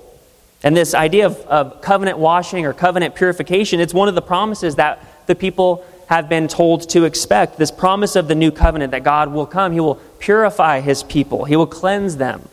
And 0.62 0.76
this 0.76 0.94
idea 0.94 1.26
of, 1.26 1.38
of 1.46 1.80
covenant 1.80 2.18
washing 2.18 2.66
or 2.66 2.72
covenant 2.72 3.14
purification, 3.14 3.80
it's 3.80 3.94
one 3.94 4.08
of 4.08 4.14
the 4.14 4.22
promises 4.22 4.76
that 4.76 5.26
the 5.26 5.34
people 5.34 5.84
have 6.08 6.28
been 6.28 6.48
told 6.48 6.88
to 6.90 7.04
expect. 7.04 7.58
This 7.58 7.70
promise 7.70 8.16
of 8.16 8.28
the 8.28 8.34
new 8.34 8.50
covenant 8.50 8.90
that 8.90 9.02
God 9.02 9.32
will 9.32 9.46
come, 9.46 9.72
He 9.72 9.80
will 9.80 9.96
purify 10.18 10.80
His 10.80 11.02
people, 11.02 11.44
He 11.44 11.56
will 11.56 11.66
cleanse 11.66 12.16
them. 12.16 12.48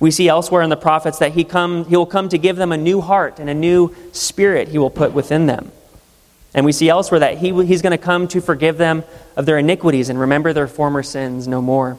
We 0.00 0.10
see 0.10 0.28
elsewhere 0.28 0.62
in 0.62 0.70
the 0.70 0.78
prophets 0.78 1.18
that 1.18 1.32
he, 1.32 1.44
come, 1.44 1.84
he 1.84 1.94
will 1.94 2.06
come 2.06 2.30
to 2.30 2.38
give 2.38 2.56
them 2.56 2.72
a 2.72 2.76
new 2.76 3.02
heart 3.02 3.38
and 3.38 3.50
a 3.50 3.54
new 3.54 3.94
spirit 4.12 4.68
he 4.68 4.78
will 4.78 4.90
put 4.90 5.12
within 5.12 5.44
them. 5.44 5.70
And 6.54 6.66
we 6.66 6.72
see 6.72 6.88
elsewhere 6.88 7.20
that 7.20 7.38
he, 7.38 7.52
he's 7.64 7.82
going 7.82 7.92
to 7.92 7.98
come 7.98 8.26
to 8.28 8.40
forgive 8.40 8.76
them 8.76 9.04
of 9.36 9.46
their 9.46 9.58
iniquities 9.58 10.08
and 10.08 10.18
remember 10.18 10.52
their 10.52 10.66
former 10.66 11.02
sins 11.02 11.46
no 11.46 11.62
more. 11.62 11.98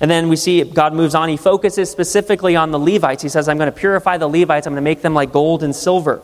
And 0.00 0.10
then 0.10 0.28
we 0.28 0.36
see 0.36 0.62
God 0.64 0.92
moves 0.92 1.14
on. 1.14 1.28
He 1.28 1.36
focuses 1.36 1.90
specifically 1.90 2.56
on 2.56 2.70
the 2.70 2.78
Levites. 2.78 3.22
He 3.22 3.28
says, 3.28 3.48
I'm 3.48 3.56
going 3.56 3.72
to 3.72 3.78
purify 3.78 4.18
the 4.18 4.28
Levites. 4.28 4.66
I'm 4.66 4.72
going 4.72 4.82
to 4.82 4.84
make 4.84 5.02
them 5.02 5.14
like 5.14 5.32
gold 5.32 5.62
and 5.62 5.74
silver. 5.74 6.20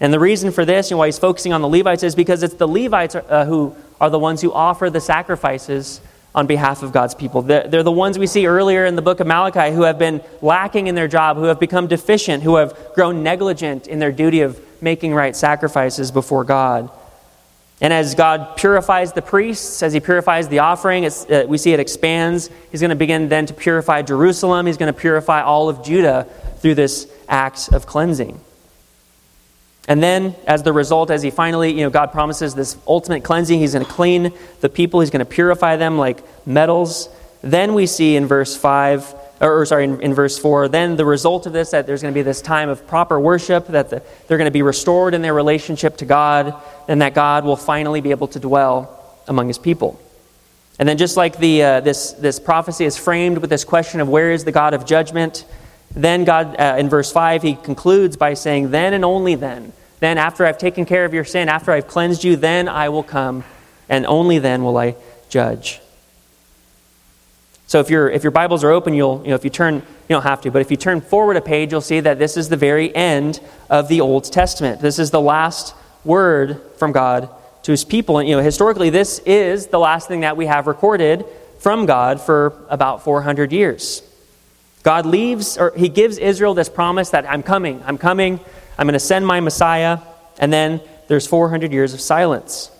And 0.00 0.12
the 0.12 0.20
reason 0.20 0.52
for 0.52 0.64
this, 0.64 0.90
and 0.90 0.98
why 0.98 1.06
he's 1.06 1.18
focusing 1.18 1.52
on 1.52 1.62
the 1.62 1.68
Levites, 1.68 2.02
is 2.02 2.14
because 2.14 2.42
it's 2.42 2.54
the 2.54 2.68
Levites 2.68 3.14
uh, 3.14 3.44
who 3.46 3.74
are 4.00 4.10
the 4.10 4.18
ones 4.18 4.40
who 4.40 4.52
offer 4.52 4.90
the 4.90 5.00
sacrifices 5.00 6.00
on 6.34 6.46
behalf 6.46 6.82
of 6.82 6.92
God's 6.92 7.14
people. 7.14 7.40
They're, 7.40 7.66
they're, 7.66 7.82
the 7.82 7.90
ones 7.90 8.18
we 8.18 8.26
see 8.26 8.46
earlier 8.46 8.84
in 8.84 8.94
the 8.94 9.00
book 9.00 9.20
of 9.20 9.26
Malachi 9.26 9.74
who 9.74 9.82
have 9.82 9.98
been 9.98 10.20
lacking 10.42 10.86
in 10.86 10.94
their 10.94 11.08
job, 11.08 11.38
who 11.38 11.44
have 11.44 11.58
become 11.58 11.86
deficient, 11.86 12.42
who 12.42 12.56
have 12.56 12.76
grown 12.94 13.22
negligent 13.22 13.86
in 13.86 13.98
their 14.00 14.12
duty 14.12 14.42
of 14.42 14.60
making 14.80 15.14
right 15.14 15.34
sacrifices 15.34 16.10
before 16.10 16.44
God. 16.44 16.90
And 17.80 17.92
as 17.92 18.14
God 18.14 18.56
purifies 18.56 19.12
the 19.12 19.22
priests, 19.22 19.82
as 19.82 19.92
He 19.92 20.00
purifies 20.00 20.48
the 20.48 20.60
offering, 20.60 21.04
uh, 21.04 21.44
we 21.46 21.58
see 21.58 21.72
it 21.72 21.80
expands. 21.80 22.48
He's 22.70 22.80
going 22.80 22.90
to 22.90 22.96
begin 22.96 23.28
then 23.28 23.46
to 23.46 23.54
purify 23.54 24.02
Jerusalem. 24.02 24.66
He's 24.66 24.78
going 24.78 24.92
to 24.92 24.98
purify 24.98 25.42
all 25.42 25.68
of 25.68 25.84
Judah 25.84 26.26
through 26.58 26.76
this 26.76 27.06
act 27.28 27.68
of 27.72 27.86
cleansing. 27.86 28.40
And 29.88 30.02
then, 30.02 30.34
as 30.46 30.62
the 30.62 30.72
result, 30.72 31.10
as 31.10 31.22
he 31.22 31.30
finally, 31.30 31.70
you 31.70 31.82
know, 31.82 31.90
God 31.90 32.12
promises 32.12 32.54
this 32.54 32.76
ultimate 32.86 33.22
cleansing, 33.22 33.60
he's 33.60 33.74
going 33.74 33.84
to 33.84 33.90
clean 33.90 34.32
the 34.60 34.68
people, 34.68 35.00
he's 35.00 35.10
going 35.10 35.24
to 35.24 35.30
purify 35.30 35.76
them 35.76 35.96
like 35.98 36.24
metals. 36.46 37.08
Then 37.42 37.74
we 37.74 37.86
see 37.86 38.16
in 38.16 38.26
verse 38.26 38.56
5, 38.56 39.14
or, 39.40 39.60
or 39.60 39.66
sorry, 39.66 39.84
in, 39.84 40.00
in, 40.00 40.14
verse 40.14 40.38
4, 40.38 40.68
then 40.68 40.96
the 40.96 41.04
result 41.04 41.46
of 41.46 41.52
this, 41.52 41.70
that 41.70 41.86
there's 41.86 42.02
going 42.02 42.12
to 42.12 42.18
be 42.18 42.22
this 42.22 42.40
time 42.40 42.68
of 42.68 42.86
proper 42.86 43.20
worship, 43.20 43.66
that 43.68 43.90
the, 43.90 44.02
they're 44.26 44.38
going 44.38 44.46
to 44.46 44.52
be 44.52 44.62
restored 44.62 45.14
in 45.14 45.22
their 45.22 45.34
relationship 45.34 45.98
to 45.98 46.04
God, 46.04 46.54
and 46.88 47.02
that 47.02 47.14
God 47.14 47.44
will 47.44 47.56
finally 47.56 48.00
be 48.00 48.10
able 48.10 48.28
to 48.28 48.40
dwell 48.40 49.18
among 49.28 49.48
his 49.48 49.58
people. 49.58 50.00
And 50.78 50.88
then, 50.88 50.98
just 50.98 51.16
like 51.16 51.38
the, 51.38 51.62
uh, 51.62 51.80
this, 51.80 52.12
this 52.12 52.38
prophecy 52.38 52.84
is 52.84 52.96
framed 52.96 53.38
with 53.38 53.50
this 53.50 53.64
question 53.64 54.00
of 54.00 54.08
where 54.08 54.30
is 54.30 54.44
the 54.44 54.52
God 54.52 54.74
of 54.74 54.86
judgment, 54.86 55.44
then 55.94 56.24
God, 56.24 56.56
uh, 56.58 56.76
in 56.78 56.88
verse 56.88 57.10
5, 57.12 57.42
he 57.42 57.54
concludes 57.54 58.16
by 58.16 58.34
saying, 58.34 58.70
Then 58.70 58.92
and 58.92 59.04
only 59.04 59.34
then, 59.34 59.72
then 60.00 60.18
after 60.18 60.44
I've 60.44 60.58
taken 60.58 60.84
care 60.84 61.04
of 61.04 61.14
your 61.14 61.24
sin, 61.24 61.48
after 61.48 61.72
I've 61.72 61.86
cleansed 61.86 62.24
you, 62.24 62.36
then 62.36 62.68
I 62.68 62.90
will 62.90 63.02
come, 63.02 63.44
and 63.88 64.04
only 64.06 64.38
then 64.38 64.62
will 64.62 64.76
I 64.76 64.96
judge. 65.30 65.80
So 67.66 67.80
if, 67.80 67.90
your 67.90 68.08
if 68.08 68.22
your 68.22 68.30
Bibles 68.30 68.62
are 68.62 68.70
open, 68.70 68.94
you'll, 68.94 69.22
you 69.24 69.30
know, 69.30 69.34
if 69.34 69.42
you 69.42 69.50
turn, 69.50 69.74
you 69.74 69.82
don't 70.08 70.22
have 70.22 70.40
to, 70.42 70.50
but 70.50 70.62
if 70.62 70.70
you 70.70 70.76
turn 70.76 71.00
forward 71.00 71.36
a 71.36 71.40
page, 71.40 71.72
you'll 71.72 71.80
see 71.80 71.98
that 72.00 72.18
this 72.18 72.36
is 72.36 72.48
the 72.48 72.56
very 72.56 72.94
end 72.94 73.40
of 73.68 73.88
the 73.88 74.00
Old 74.00 74.24
Testament. 74.30 74.80
This 74.80 75.00
is 75.00 75.10
the 75.10 75.20
last 75.20 75.74
word 76.04 76.60
from 76.76 76.92
God 76.92 77.28
to 77.64 77.72
his 77.72 77.84
people. 77.84 78.18
And, 78.18 78.28
you 78.28 78.36
know, 78.36 78.42
historically, 78.42 78.90
this 78.90 79.18
is 79.20 79.66
the 79.66 79.80
last 79.80 80.06
thing 80.06 80.20
that 80.20 80.36
we 80.36 80.46
have 80.46 80.68
recorded 80.68 81.24
from 81.58 81.86
God 81.86 82.20
for 82.20 82.52
about 82.68 83.02
400 83.02 83.50
years. 83.50 84.02
God 84.84 85.04
leaves, 85.04 85.58
or 85.58 85.72
he 85.76 85.88
gives 85.88 86.18
Israel 86.18 86.54
this 86.54 86.68
promise 86.68 87.10
that 87.10 87.28
I'm 87.28 87.42
coming, 87.42 87.82
I'm 87.84 87.98
coming, 87.98 88.38
I'm 88.78 88.86
going 88.86 88.92
to 88.92 89.00
send 89.00 89.26
my 89.26 89.40
Messiah, 89.40 89.98
and 90.38 90.52
then 90.52 90.80
there's 91.08 91.26
400 91.26 91.72
years 91.72 91.92
of 91.92 92.00
silence. 92.00 92.70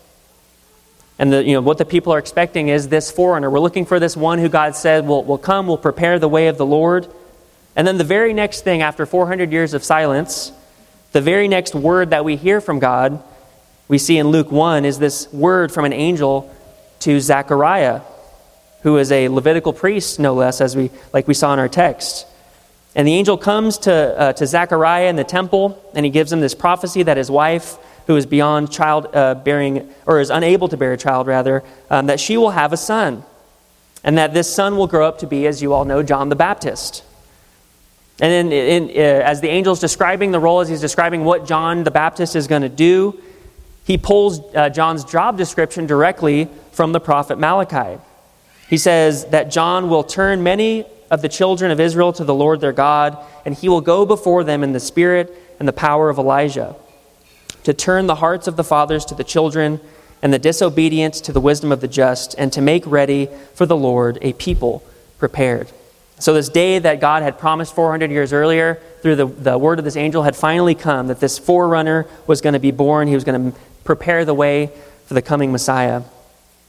And 1.19 1.33
the, 1.33 1.45
you 1.45 1.55
know, 1.55 1.63
what 1.63 1.79
the 1.79 1.85
people 1.85 2.13
are 2.13 2.19
expecting 2.19 2.69
is 2.69 2.89
this 2.89 3.11
foreigner. 3.11 3.51
We're 3.51 3.61
looking 3.61 3.87
for 3.87 3.99
this 3.99 4.17
one 4.17 4.39
who 4.39 4.49
God 4.49 4.77
said 4.77 5.07
will, 5.07 5.25
will 5.25 5.39
come, 5.39 5.67
will 5.67 5.79
prepare 5.79 6.19
the 6.19 6.29
way 6.29 6.49
of 6.49 6.59
the 6.59 6.67
Lord. 6.67 7.09
And 7.75 7.87
then 7.87 7.99
the 7.99 8.05
very 8.05 8.33
next 8.33 8.63
thing, 8.63 8.83
after 8.83 9.07
400 9.07 9.51
years 9.51 9.75
of 9.75 9.83
silence, 9.83 10.53
the 11.13 11.21
very 11.21 11.49
next 11.49 11.75
word 11.75 12.11
that 12.11 12.25
we 12.25 12.37
hear 12.37 12.61
from 12.61 12.79
God, 12.79 13.23
we 13.89 13.99
see 13.99 14.19
in 14.19 14.29
Luke 14.29 14.51
1, 14.51 14.85
is 14.85 14.99
this 14.99 15.33
word 15.33 15.73
from 15.73 15.85
an 15.85 15.93
angel 15.93 16.55
to 17.01 17.21
Zechariah 17.21 18.03
who 18.83 18.99
is 18.99 19.11
a 19.11 19.29
Levitical 19.29 19.73
priest, 19.73 20.21
no 20.21 20.35
less, 20.35 20.61
as 20.61 20.77
we, 20.77 20.91
like 21.13 21.27
we 21.27 21.35
saw 21.35 21.53
in 21.53 21.59
our 21.59 21.69
text. 21.69 22.25
And 22.95 23.07
the 23.07 23.15
angel 23.15 23.37
comes 23.37 23.79
to, 23.79 23.93
uh, 23.93 24.33
to 24.35 24.47
Zechariah 24.47 25.09
in 25.09 25.17
the 25.17 25.25
temple, 25.25 25.83
and 25.95 26.07
he 26.07 26.11
gives 26.11 26.33
him 26.33 26.41
this 26.41 26.55
prophecy 26.55 27.03
that 27.03 27.17
his 27.17 27.29
wife, 27.29 27.79
who 28.07 28.17
is 28.17 28.27
beyond 28.27 28.71
child 28.71 29.09
uh, 29.15 29.35
bearing, 29.35 29.93
or 30.07 30.21
is 30.21 30.31
unable 30.31 30.69
to 30.69 30.77
bear 30.77 30.93
a 30.93 30.97
child, 30.97 31.27
rather, 31.27 31.63
um, 31.91 32.07
that 32.07 32.21
she 32.21 32.37
will 32.37 32.51
have 32.51 32.73
a 32.73 32.77
son. 32.77 33.25
And 34.05 34.17
that 34.19 34.33
this 34.33 34.53
son 34.53 34.77
will 34.77 34.87
grow 34.87 35.07
up 35.07 35.19
to 35.19 35.27
be, 35.27 35.47
as 35.47 35.61
you 35.61 35.73
all 35.73 35.85
know, 35.85 36.03
John 36.03 36.29
the 36.29 36.37
Baptist. 36.37 37.03
And 38.21 38.33
in, 38.33 38.53
in, 38.53 38.91
uh, 38.97 39.25
as 39.25 39.41
the 39.41 39.51
angel's 39.51 39.81
describing 39.81 40.31
the 40.31 40.41
role, 40.41 40.61
as 40.61 40.69
he's 40.69 40.81
describing 40.81 41.25
what 41.25 41.47
John 41.47 41.85
the 41.85 41.91
Baptist 41.91 42.37
is 42.37 42.47
going 42.47 42.63
to 42.63 42.69
do, 42.69 43.21
he 43.85 43.99
pulls 43.99 44.41
uh, 44.55 44.69
John's 44.69 45.05
job 45.05 45.37
description 45.37 45.87
directly 45.87 46.49
from 46.73 46.93
the 46.93 47.01
prophet 47.01 47.39
Malachi. 47.39 48.01
He 48.69 48.79
says 48.79 49.27
that 49.27 49.51
John 49.51 49.89
will 49.89 50.03
turn 50.03 50.43
many 50.43 50.85
of 51.11 51.23
the 51.23 51.29
children 51.29 51.71
of 51.71 51.79
Israel 51.79 52.13
to 52.15 52.25
the 52.25 52.35
Lord 52.35 52.61
their 52.61 52.73
God, 52.73 53.17
and 53.45 53.55
he 53.55 53.69
will 53.69 53.81
go 53.81 54.05
before 54.05 54.43
them 54.45 54.65
in 54.65 54.73
the 54.73 54.81
spirit 54.81 55.33
and 55.61 55.69
the 55.69 55.73
power 55.73 56.11
of 56.11 56.19
Elijah, 56.19 56.75
to 57.67 57.75
turn 57.75 58.07
the 58.07 58.15
hearts 58.15 58.47
of 58.47 58.55
the 58.55 58.63
fathers 58.63 59.05
to 59.05 59.17
the 59.17 59.25
children, 59.25 59.81
and 60.23 60.33
the 60.33 60.39
disobedient 60.39 61.15
to 61.15 61.33
the 61.33 61.41
wisdom 61.41 61.73
of 61.73 61.81
the 61.81 61.89
just, 61.89 62.33
and 62.39 62.53
to 62.53 62.61
make 62.61 62.87
ready 62.87 63.29
for 63.55 63.67
the 63.67 63.77
Lord 63.77 64.19
a 64.23 64.35
people 64.35 64.85
prepared. 65.19 65.73
So, 66.21 66.33
this 66.33 66.49
day 66.49 66.79
that 66.79 67.01
God 67.01 67.25
had 67.25 67.41
promised 67.41 67.75
400 67.75 68.09
years 68.13 68.33
earlier 68.33 68.81
through 69.03 69.17
the, 69.17 69.27
the 69.27 69.59
word 69.59 69.81
of 69.81 69.85
this 69.85 69.97
angel 69.97 70.23
had 70.23 70.37
finally 70.37 70.77
come, 70.77 71.09
that 71.09 71.19
this 71.19 71.41
forerunner 71.41 72.07
was 72.29 72.41
going 72.41 72.53
to 72.53 72.61
be 72.61 72.71
born. 72.71 73.09
He 73.09 73.15
was 73.15 73.25
going 73.25 73.51
to 73.51 73.59
prepare 73.83 74.25
the 74.25 74.33
way 74.33 74.71
for 75.07 75.15
the 75.15 75.23
coming 75.23 75.51
Messiah. 75.51 76.03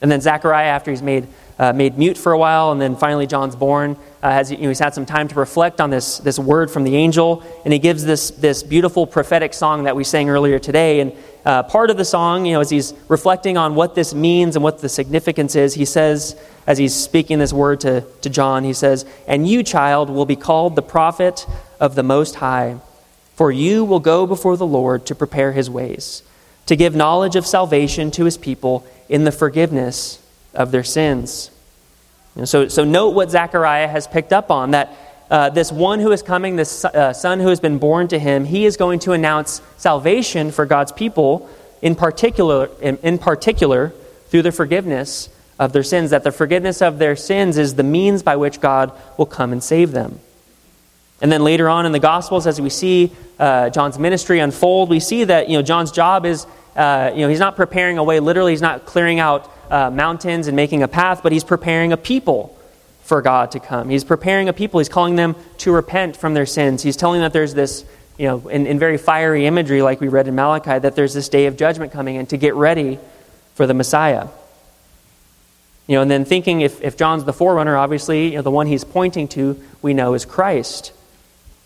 And 0.01 0.11
then 0.11 0.19
Zechariah, 0.19 0.65
after 0.65 0.89
he's 0.89 1.03
made, 1.03 1.27
uh, 1.59 1.73
made 1.73 1.97
mute 1.97 2.17
for 2.17 2.31
a 2.31 2.37
while, 2.37 2.71
and 2.71 2.79
then 2.79 2.95
finally 2.95 3.25
John's 3.25 3.55
born, 3.55 3.97
uh, 4.21 4.31
has, 4.31 4.51
you 4.51 4.57
know, 4.57 4.67
he's 4.67 4.79
had 4.79 4.93
some 4.93 5.05
time 5.05 5.27
to 5.27 5.35
reflect 5.35 5.81
on 5.81 5.89
this, 5.89 6.19
this 6.19 6.37
word 6.37 6.69
from 6.69 6.83
the 6.83 6.95
angel, 6.95 7.43
and 7.63 7.73
he 7.73 7.79
gives 7.79 8.05
this, 8.05 8.29
this 8.31 8.61
beautiful 8.61 9.07
prophetic 9.07 9.53
song 9.53 9.83
that 9.83 9.95
we 9.95 10.03
sang 10.03 10.29
earlier 10.29 10.59
today. 10.59 10.99
And 10.99 11.13
uh, 11.45 11.63
part 11.63 11.89
of 11.89 11.97
the 11.97 12.05
song, 12.05 12.45
you 12.45 12.53
know, 12.53 12.59
as 12.59 12.69
he's 12.69 12.93
reflecting 13.07 13.57
on 13.57 13.73
what 13.73 13.95
this 13.95 14.13
means 14.13 14.55
and 14.55 14.63
what 14.63 14.79
the 14.79 14.89
significance 14.89 15.55
is, 15.55 15.73
he 15.73 15.85
says, 15.85 16.39
as 16.67 16.77
he's 16.77 16.95
speaking 16.95 17.39
this 17.39 17.53
word 17.53 17.79
to, 17.81 18.01
to 18.21 18.29
John, 18.29 18.63
he 18.63 18.73
says, 18.73 19.05
And 19.27 19.47
you, 19.47 19.63
child, 19.63 20.09
will 20.09 20.25
be 20.25 20.35
called 20.35 20.75
the 20.75 20.81
prophet 20.81 21.47
of 21.79 21.95
the 21.95 22.03
Most 22.03 22.35
High, 22.35 22.77
for 23.35 23.51
you 23.51 23.83
will 23.83 23.99
go 23.99 24.27
before 24.27 24.57
the 24.57 24.65
Lord 24.65 25.05
to 25.07 25.15
prepare 25.15 25.53
his 25.53 25.69
ways, 25.69 26.21
to 26.67 26.75
give 26.75 26.95
knowledge 26.95 27.35
of 27.35 27.47
salvation 27.47 28.11
to 28.11 28.25
his 28.25 28.37
people 28.37 28.85
in 29.09 29.23
the 29.23 29.31
forgiveness 29.31 30.19
of 30.57 30.71
their 30.71 30.83
sins. 30.83 31.51
And 32.35 32.47
so, 32.47 32.67
so 32.67 32.83
note 32.83 33.09
what 33.09 33.31
Zechariah 33.31 33.87
has 33.87 34.07
picked 34.07 34.33
up 34.33 34.51
on 34.51 34.71
that 34.71 34.95
uh, 35.29 35.49
this 35.49 35.71
one 35.71 35.99
who 35.99 36.11
is 36.11 36.21
coming, 36.21 36.55
this 36.55 36.85
uh, 36.85 37.11
son 37.13 37.39
who 37.39 37.47
has 37.47 37.59
been 37.59 37.79
born 37.79 38.07
to 38.09 38.19
him, 38.19 38.45
he 38.45 38.65
is 38.65 38.77
going 38.77 38.99
to 38.99 39.11
announce 39.11 39.61
salvation 39.77 40.51
for 40.51 40.65
God's 40.65 40.91
people, 40.91 41.49
in 41.81 41.95
particular, 41.95 42.69
in, 42.81 42.97
in 43.03 43.17
particular 43.17 43.93
through 44.27 44.41
the 44.41 44.51
forgiveness 44.51 45.29
of 45.59 45.73
their 45.73 45.83
sins. 45.83 46.11
That 46.11 46.23
the 46.23 46.31
forgiveness 46.31 46.81
of 46.81 46.97
their 46.97 47.15
sins 47.15 47.57
is 47.57 47.75
the 47.75 47.83
means 47.83 48.23
by 48.23 48.35
which 48.37 48.61
God 48.61 48.93
will 49.17 49.25
come 49.25 49.51
and 49.51 49.61
save 49.61 49.91
them. 49.91 50.19
And 51.19 51.31
then 51.31 51.43
later 51.43 51.67
on 51.67 51.85
in 51.85 51.91
the 51.91 51.99
Gospels, 51.99 52.45
as 52.45 52.61
we 52.61 52.69
see 52.69 53.11
uh, 53.39 53.69
John's 53.69 53.97
ministry 53.97 54.39
unfold, 54.39 54.89
we 54.89 54.99
see 54.99 55.23
that 55.23 55.49
you 55.49 55.57
know, 55.57 55.63
John's 55.63 55.91
job 55.91 56.25
is 56.25 56.45
uh, 56.77 57.11
you 57.13 57.21
know, 57.21 57.27
he's 57.27 57.39
not 57.39 57.55
preparing 57.55 57.97
a 57.97 58.03
way, 58.03 58.19
literally, 58.19 58.53
he's 58.53 58.61
not 58.61 58.85
clearing 58.85 59.19
out 59.19 59.51
uh, 59.69 59.89
mountains 59.89 60.47
and 60.47 60.55
making 60.55 60.83
a 60.83 60.87
path, 60.87 61.21
but 61.23 61.31
he's 61.31 61.43
preparing 61.43 61.91
a 61.91 61.97
people 61.97 62.57
for 63.01 63.21
God 63.21 63.51
to 63.51 63.59
come. 63.59 63.89
He's 63.89 64.03
preparing 64.03 64.47
a 64.49 64.53
people. 64.53 64.79
He's 64.79 64.89
calling 64.89 65.15
them 65.15 65.35
to 65.59 65.71
repent 65.71 66.17
from 66.17 66.33
their 66.33 66.45
sins. 66.45 66.83
He's 66.83 66.97
telling 66.97 67.21
that 67.21 67.33
there's 67.33 67.53
this, 67.53 67.85
you 68.17 68.27
know, 68.27 68.47
in, 68.49 68.67
in 68.67 68.79
very 68.79 68.97
fiery 68.97 69.45
imagery, 69.45 69.81
like 69.81 70.01
we 70.01 70.07
read 70.07 70.27
in 70.27 70.35
Malachi, 70.35 70.77
that 70.77 70.95
there's 70.95 71.13
this 71.13 71.29
day 71.29 71.45
of 71.45 71.57
judgment 71.57 71.91
coming 71.91 72.17
and 72.17 72.29
to 72.29 72.37
get 72.37 72.53
ready 72.53 72.99
for 73.55 73.65
the 73.65 73.73
Messiah. 73.73 74.27
You 75.87 75.95
know, 75.95 76.01
and 76.01 76.11
then 76.11 76.25
thinking 76.25 76.61
if, 76.61 76.81
if 76.81 76.97
John's 76.97 77.23
the 77.23 77.33
forerunner, 77.33 77.77
obviously, 77.77 78.31
you 78.31 78.35
know, 78.35 78.41
the 78.41 78.51
one 78.51 78.67
he's 78.67 78.83
pointing 78.83 79.29
to, 79.29 79.59
we 79.81 79.93
know 79.93 80.13
is 80.13 80.25
Christ. 80.25 80.91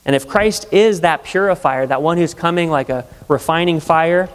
And 0.05 0.15
if 0.15 0.27
Christ 0.27 0.67
is 0.71 1.01
that 1.01 1.23
purifier, 1.23 1.87
that 1.87 2.03
one 2.03 2.17
who's 2.17 2.35
coming 2.35 2.69
like 2.69 2.89
a 2.89 3.05
refining 3.27 3.79
fire, 3.79 4.29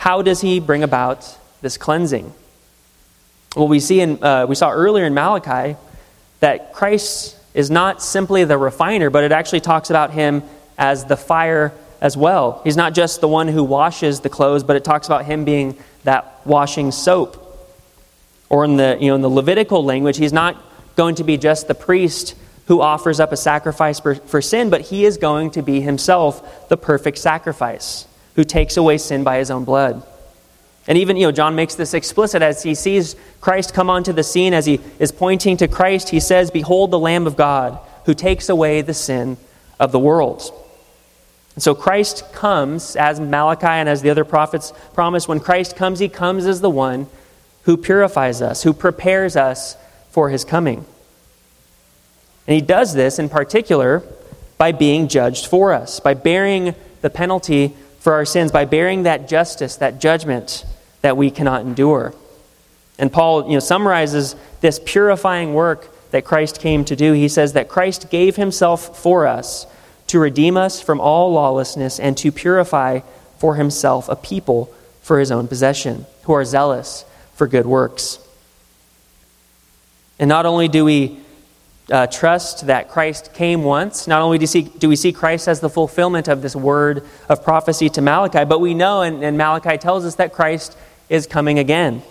how 0.00 0.22
does 0.22 0.40
he 0.40 0.60
bring 0.60 0.82
about 0.82 1.36
this 1.60 1.76
cleansing? 1.76 2.32
Well, 3.54 3.68
we 3.68 3.80
see 3.80 4.00
in 4.00 4.24
uh, 4.24 4.46
we 4.48 4.54
saw 4.54 4.70
earlier 4.70 5.04
in 5.04 5.12
Malachi 5.12 5.76
that 6.40 6.72
Christ 6.72 7.36
is 7.52 7.70
not 7.70 8.02
simply 8.02 8.44
the 8.44 8.56
refiner, 8.56 9.10
but 9.10 9.24
it 9.24 9.30
actually 9.30 9.60
talks 9.60 9.90
about 9.90 10.10
him 10.10 10.42
as 10.78 11.04
the 11.04 11.18
fire 11.18 11.74
as 12.00 12.16
well. 12.16 12.62
He's 12.64 12.78
not 12.78 12.94
just 12.94 13.20
the 13.20 13.28
one 13.28 13.46
who 13.46 13.62
washes 13.62 14.20
the 14.20 14.30
clothes, 14.30 14.64
but 14.64 14.74
it 14.74 14.84
talks 14.84 15.06
about 15.06 15.26
him 15.26 15.44
being 15.44 15.76
that 16.04 16.46
washing 16.46 16.92
soap. 16.92 17.36
Or 18.48 18.64
in 18.64 18.78
the 18.78 18.96
you 18.98 19.08
know 19.08 19.16
in 19.16 19.20
the 19.20 19.28
Levitical 19.28 19.84
language, 19.84 20.16
he's 20.16 20.32
not 20.32 20.56
going 20.96 21.16
to 21.16 21.24
be 21.24 21.36
just 21.36 21.68
the 21.68 21.74
priest 21.74 22.34
who 22.68 22.80
offers 22.80 23.20
up 23.20 23.32
a 23.32 23.36
sacrifice 23.36 24.00
for, 24.00 24.14
for 24.14 24.40
sin, 24.40 24.70
but 24.70 24.80
he 24.80 25.04
is 25.04 25.18
going 25.18 25.50
to 25.50 25.60
be 25.60 25.82
himself 25.82 26.70
the 26.70 26.78
perfect 26.78 27.18
sacrifice 27.18 28.06
who 28.40 28.44
takes 28.44 28.78
away 28.78 28.96
sin 28.96 29.22
by 29.22 29.36
his 29.36 29.50
own 29.50 29.64
blood. 29.64 30.02
And 30.88 30.96
even, 30.96 31.18
you 31.18 31.26
know, 31.26 31.30
John 31.30 31.56
makes 31.56 31.74
this 31.74 31.92
explicit 31.92 32.40
as 32.40 32.62
he 32.62 32.74
sees 32.74 33.14
Christ 33.42 33.74
come 33.74 33.90
onto 33.90 34.14
the 34.14 34.22
scene, 34.22 34.54
as 34.54 34.64
he 34.64 34.80
is 34.98 35.12
pointing 35.12 35.58
to 35.58 35.68
Christ, 35.68 36.08
he 36.08 36.20
says, 36.20 36.50
Behold 36.50 36.90
the 36.90 36.98
Lamb 36.98 37.26
of 37.26 37.36
God 37.36 37.78
who 38.06 38.14
takes 38.14 38.48
away 38.48 38.80
the 38.80 38.94
sin 38.94 39.36
of 39.78 39.92
the 39.92 39.98
world. 39.98 40.42
And 41.54 41.62
so 41.62 41.74
Christ 41.74 42.32
comes, 42.32 42.96
as 42.96 43.20
Malachi 43.20 43.66
and 43.66 43.90
as 43.90 44.00
the 44.00 44.08
other 44.08 44.24
prophets 44.24 44.72
promise, 44.94 45.28
when 45.28 45.38
Christ 45.38 45.76
comes, 45.76 45.98
he 45.98 46.08
comes 46.08 46.46
as 46.46 46.62
the 46.62 46.70
one 46.70 47.08
who 47.64 47.76
purifies 47.76 48.40
us, 48.40 48.62
who 48.62 48.72
prepares 48.72 49.36
us 49.36 49.76
for 50.12 50.30
his 50.30 50.46
coming. 50.46 50.86
And 52.46 52.54
he 52.54 52.62
does 52.62 52.94
this 52.94 53.18
in 53.18 53.28
particular 53.28 54.02
by 54.56 54.72
being 54.72 55.08
judged 55.08 55.46
for 55.46 55.74
us, 55.74 56.00
by 56.00 56.14
bearing 56.14 56.74
the 57.02 57.10
penalty 57.10 57.76
for 58.00 58.14
our 58.14 58.24
sins 58.24 58.50
by 58.50 58.64
bearing 58.64 59.04
that 59.04 59.28
justice, 59.28 59.76
that 59.76 60.00
judgment 60.00 60.64
that 61.02 61.16
we 61.16 61.30
cannot 61.30 61.62
endure. 61.62 62.14
And 62.98 63.12
Paul 63.12 63.46
you 63.46 63.52
know, 63.54 63.60
summarizes 63.60 64.34
this 64.60 64.80
purifying 64.84 65.54
work 65.54 65.88
that 66.10 66.24
Christ 66.24 66.60
came 66.60 66.84
to 66.86 66.96
do. 66.96 67.12
He 67.12 67.28
says 67.28 67.52
that 67.52 67.68
Christ 67.68 68.10
gave 68.10 68.36
himself 68.36 68.98
for 69.00 69.26
us 69.26 69.66
to 70.08 70.18
redeem 70.18 70.56
us 70.56 70.82
from 70.82 71.00
all 71.00 71.32
lawlessness 71.32 72.00
and 72.00 72.16
to 72.18 72.32
purify 72.32 73.00
for 73.38 73.54
himself 73.54 74.08
a 74.08 74.16
people 74.16 74.72
for 75.02 75.20
his 75.20 75.30
own 75.30 75.46
possession 75.46 76.04
who 76.24 76.32
are 76.32 76.44
zealous 76.44 77.04
for 77.34 77.46
good 77.46 77.66
works. 77.66 78.18
And 80.18 80.28
not 80.28 80.46
only 80.46 80.68
do 80.68 80.84
we 80.84 81.18
uh, 81.90 82.06
trust 82.06 82.66
that 82.66 82.88
Christ 82.88 83.32
came 83.34 83.64
once. 83.64 84.06
Not 84.06 84.22
only 84.22 84.38
do, 84.38 84.46
see, 84.46 84.62
do, 84.62 84.88
we 84.88 84.96
see 84.96 85.12
Christ 85.12 85.48
as 85.48 85.60
the 85.60 85.68
fulfillment 85.68 86.28
of 86.28 86.42
this 86.42 86.54
word 86.54 87.04
of 87.28 87.42
prophecy 87.42 87.88
to 87.90 88.00
Malachi, 88.00 88.44
but 88.44 88.60
we 88.60 88.74
know, 88.74 89.02
and, 89.02 89.24
and 89.24 89.36
Malachi 89.36 89.76
tells 89.76 90.04
us, 90.04 90.14
that 90.16 90.32
Christ 90.32 90.76
is 91.08 91.26
coming 91.26 91.58
again. 91.58 92.02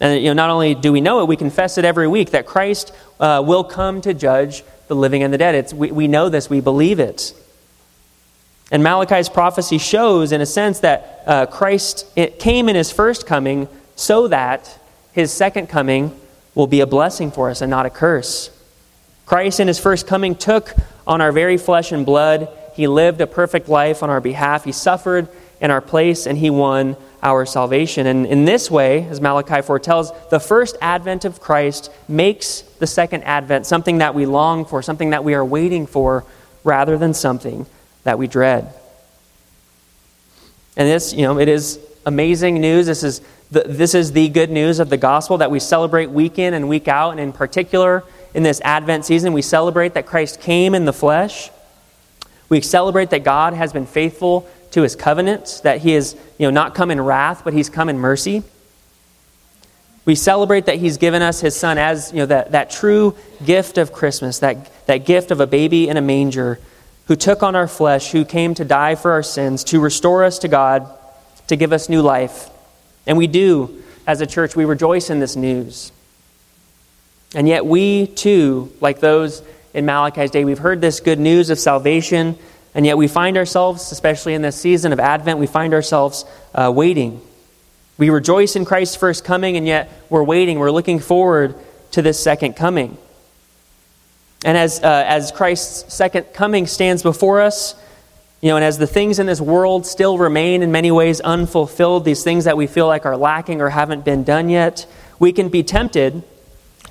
And 0.00 0.22
you 0.22 0.28
know, 0.28 0.34
not 0.34 0.50
only 0.50 0.74
do 0.74 0.92
we 0.92 1.00
know 1.00 1.20
it, 1.20 1.28
we 1.28 1.36
confess 1.36 1.78
it 1.78 1.84
every 1.84 2.08
week 2.08 2.30
that 2.30 2.46
Christ 2.46 2.94
uh, 3.20 3.42
will 3.44 3.64
come 3.64 4.00
to 4.02 4.14
judge 4.14 4.62
the 4.88 4.96
living 4.96 5.22
and 5.22 5.32
the 5.32 5.38
dead. 5.38 5.54
It's, 5.54 5.72
we, 5.72 5.90
we 5.92 6.08
know 6.08 6.28
this, 6.28 6.50
we 6.50 6.60
believe 6.60 6.98
it. 6.98 7.34
And 8.70 8.82
Malachi's 8.82 9.28
prophecy 9.28 9.78
shows, 9.78 10.32
in 10.32 10.40
a 10.40 10.46
sense, 10.46 10.80
that 10.80 11.22
uh, 11.26 11.46
Christ 11.46 12.06
came 12.38 12.68
in 12.68 12.76
his 12.76 12.90
first 12.90 13.26
coming 13.26 13.68
so 13.94 14.28
that 14.28 14.78
his 15.12 15.32
second 15.32 15.68
coming 15.68 16.18
will 16.54 16.66
be 16.66 16.80
a 16.80 16.86
blessing 16.86 17.30
for 17.30 17.50
us 17.50 17.60
and 17.60 17.70
not 17.70 17.86
a 17.86 17.90
curse. 17.90 18.50
Christ, 19.26 19.60
in 19.60 19.68
his 19.68 19.78
first 19.78 20.06
coming, 20.06 20.34
took 20.34 20.74
on 21.06 21.20
our 21.20 21.32
very 21.32 21.56
flesh 21.56 21.92
and 21.92 22.04
blood. 22.04 22.48
He 22.74 22.86
lived 22.86 23.20
a 23.20 23.26
perfect 23.26 23.68
life 23.68 24.02
on 24.02 24.10
our 24.10 24.20
behalf. 24.20 24.64
He 24.64 24.72
suffered 24.72 25.28
in 25.60 25.70
our 25.70 25.80
place, 25.80 26.26
and 26.26 26.36
he 26.36 26.50
won 26.50 26.96
our 27.22 27.46
salvation. 27.46 28.06
And 28.06 28.26
in 28.26 28.44
this 28.44 28.70
way, 28.70 29.04
as 29.04 29.20
Malachi 29.20 29.62
foretells, 29.62 30.12
the 30.28 30.40
first 30.40 30.76
advent 30.82 31.24
of 31.24 31.40
Christ 31.40 31.90
makes 32.06 32.60
the 32.78 32.86
second 32.86 33.22
advent 33.22 33.64
something 33.64 33.98
that 33.98 34.14
we 34.14 34.26
long 34.26 34.66
for, 34.66 34.82
something 34.82 35.10
that 35.10 35.24
we 35.24 35.32
are 35.32 35.44
waiting 35.44 35.86
for, 35.86 36.24
rather 36.64 36.98
than 36.98 37.14
something 37.14 37.66
that 38.02 38.18
we 38.18 38.26
dread. 38.26 38.74
And 40.76 40.88
this, 40.88 41.14
you 41.14 41.22
know, 41.22 41.38
it 41.38 41.48
is 41.48 41.78
amazing 42.04 42.60
news. 42.60 42.86
This 42.86 43.02
is 43.02 43.22
the, 43.50 43.62
this 43.62 43.94
is 43.94 44.12
the 44.12 44.28
good 44.28 44.50
news 44.50 44.80
of 44.80 44.90
the 44.90 44.96
gospel 44.96 45.38
that 45.38 45.50
we 45.50 45.60
celebrate 45.60 46.10
week 46.10 46.38
in 46.38 46.52
and 46.52 46.68
week 46.68 46.88
out, 46.88 47.10
and 47.10 47.20
in 47.20 47.32
particular 47.32 48.04
in 48.34 48.42
this 48.42 48.60
Advent 48.64 49.04
season, 49.04 49.32
we 49.32 49.42
celebrate 49.42 49.94
that 49.94 50.06
Christ 50.06 50.40
came 50.40 50.74
in 50.74 50.84
the 50.84 50.92
flesh. 50.92 51.50
We 52.48 52.60
celebrate 52.60 53.10
that 53.10 53.24
God 53.24 53.54
has 53.54 53.72
been 53.72 53.86
faithful 53.86 54.48
to 54.72 54.82
his 54.82 54.96
covenant, 54.96 55.60
that 55.62 55.80
he 55.82 55.92
has 55.92 56.14
you 56.36 56.46
know, 56.46 56.50
not 56.50 56.74
come 56.74 56.90
in 56.90 57.00
wrath, 57.00 57.42
but 57.44 57.54
he's 57.54 57.70
come 57.70 57.88
in 57.88 57.98
mercy. 57.98 58.42
We 60.04 60.16
celebrate 60.16 60.66
that 60.66 60.76
he's 60.76 60.98
given 60.98 61.22
us 61.22 61.40
his 61.40 61.56
son 61.56 61.78
as 61.78 62.12
you 62.12 62.18
know, 62.18 62.26
that, 62.26 62.52
that 62.52 62.70
true 62.70 63.16
gift 63.44 63.78
of 63.78 63.92
Christmas, 63.92 64.40
that, 64.40 64.70
that 64.86 65.06
gift 65.06 65.30
of 65.30 65.40
a 65.40 65.46
baby 65.46 65.88
in 65.88 65.96
a 65.96 66.02
manger 66.02 66.58
who 67.06 67.16
took 67.16 67.42
on 67.42 67.54
our 67.54 67.68
flesh, 67.68 68.10
who 68.10 68.24
came 68.24 68.54
to 68.54 68.64
die 68.64 68.96
for 68.96 69.12
our 69.12 69.22
sins, 69.22 69.62
to 69.64 69.80
restore 69.80 70.24
us 70.24 70.38
to 70.40 70.48
God, 70.48 70.90
to 71.46 71.56
give 71.56 71.72
us 71.72 71.88
new 71.88 72.02
life. 72.02 72.50
And 73.06 73.16
we 73.16 73.26
do, 73.26 73.82
as 74.06 74.20
a 74.20 74.26
church, 74.26 74.56
we 74.56 74.64
rejoice 74.64 75.08
in 75.08 75.20
this 75.20 75.36
news. 75.36 75.92
And 77.34 77.48
yet, 77.48 77.66
we 77.66 78.06
too, 78.06 78.72
like 78.80 79.00
those 79.00 79.42
in 79.72 79.84
Malachi's 79.84 80.30
day, 80.30 80.44
we've 80.44 80.58
heard 80.58 80.80
this 80.80 81.00
good 81.00 81.18
news 81.18 81.50
of 81.50 81.58
salvation, 81.58 82.38
and 82.74 82.86
yet 82.86 82.96
we 82.96 83.08
find 83.08 83.36
ourselves, 83.36 83.90
especially 83.90 84.34
in 84.34 84.42
this 84.42 84.56
season 84.56 84.92
of 84.92 85.00
Advent, 85.00 85.38
we 85.38 85.46
find 85.46 85.74
ourselves 85.74 86.24
uh, 86.54 86.72
waiting. 86.74 87.20
We 87.98 88.10
rejoice 88.10 88.56
in 88.56 88.64
Christ's 88.64 88.96
first 88.96 89.24
coming, 89.24 89.56
and 89.56 89.66
yet 89.66 89.90
we're 90.10 90.22
waiting. 90.22 90.58
We're 90.58 90.70
looking 90.70 91.00
forward 91.00 91.56
to 91.92 92.02
this 92.02 92.20
second 92.20 92.54
coming. 92.54 92.96
And 94.44 94.58
as, 94.58 94.80
uh, 94.82 95.04
as 95.06 95.32
Christ's 95.32 95.92
second 95.92 96.26
coming 96.34 96.66
stands 96.66 97.02
before 97.02 97.40
us, 97.40 97.74
you 98.40 98.50
know, 98.50 98.56
and 98.56 98.64
as 98.64 98.78
the 98.78 98.86
things 98.86 99.18
in 99.18 99.26
this 99.26 99.40
world 99.40 99.86
still 99.86 100.18
remain 100.18 100.62
in 100.62 100.70
many 100.70 100.90
ways 100.90 101.20
unfulfilled, 101.20 102.04
these 102.04 102.22
things 102.22 102.44
that 102.44 102.56
we 102.56 102.66
feel 102.66 102.86
like 102.86 103.06
are 103.06 103.16
lacking 103.16 103.62
or 103.62 103.70
haven't 103.70 104.04
been 104.04 104.22
done 104.22 104.50
yet, 104.50 104.86
we 105.18 105.32
can 105.32 105.48
be 105.48 105.62
tempted 105.62 106.22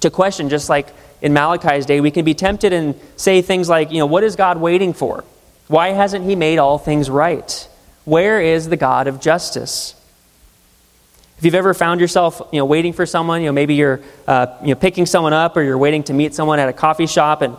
to 0.03 0.09
question, 0.09 0.49
just 0.49 0.69
like 0.69 0.87
in 1.21 1.33
Malachi's 1.33 1.85
day, 1.85 1.99
we 1.99 2.11
can 2.11 2.23
be 2.23 2.33
tempted 2.33 2.71
and 2.71 2.99
say 3.15 3.41
things 3.41 3.67
like, 3.67 3.91
you 3.91 3.97
know, 3.97 4.05
what 4.05 4.23
is 4.23 4.35
God 4.35 4.57
waiting 4.57 4.93
for? 4.93 5.23
Why 5.67 5.89
hasn't 5.89 6.25
He 6.25 6.35
made 6.35 6.59
all 6.59 6.77
things 6.77 7.09
right? 7.09 7.67
Where 8.05 8.39
is 8.41 8.69
the 8.69 8.77
God 8.77 9.07
of 9.07 9.19
justice? 9.19 9.95
If 11.37 11.45
you've 11.45 11.55
ever 11.55 11.73
found 11.73 11.99
yourself, 11.99 12.41
you 12.51 12.59
know, 12.59 12.65
waiting 12.65 12.93
for 12.93 13.05
someone, 13.05 13.41
you 13.41 13.47
know, 13.47 13.53
maybe 13.53 13.75
you're, 13.75 14.01
uh, 14.27 14.47
you 14.61 14.69
know, 14.69 14.75
picking 14.75 15.05
someone 15.05 15.33
up 15.33 15.57
or 15.57 15.61
you're 15.61 15.77
waiting 15.77 16.03
to 16.03 16.13
meet 16.13 16.33
someone 16.33 16.59
at 16.59 16.69
a 16.69 16.73
coffee 16.73 17.07
shop 17.07 17.41
and, 17.41 17.57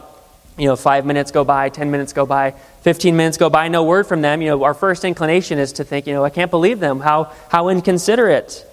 you 0.57 0.67
know, 0.67 0.77
five 0.77 1.05
minutes 1.05 1.31
go 1.31 1.45
by, 1.45 1.69
10 1.69 1.91
minutes 1.91 2.13
go 2.13 2.25
by, 2.25 2.53
15 2.83 3.17
minutes 3.17 3.37
go 3.37 3.51
by, 3.51 3.69
no 3.69 3.85
word 3.85 4.07
from 4.07 4.23
them, 4.23 4.41
you 4.41 4.49
know, 4.49 4.63
our 4.63 4.75
first 4.75 5.05
inclination 5.05 5.59
is 5.59 5.73
to 5.73 5.85
think, 5.85 6.07
you 6.07 6.15
know, 6.15 6.25
I 6.25 6.31
can't 6.31 6.51
believe 6.51 6.81
them. 6.81 7.01
How, 7.01 7.33
how 7.49 7.69
inconsiderate. 7.69 8.65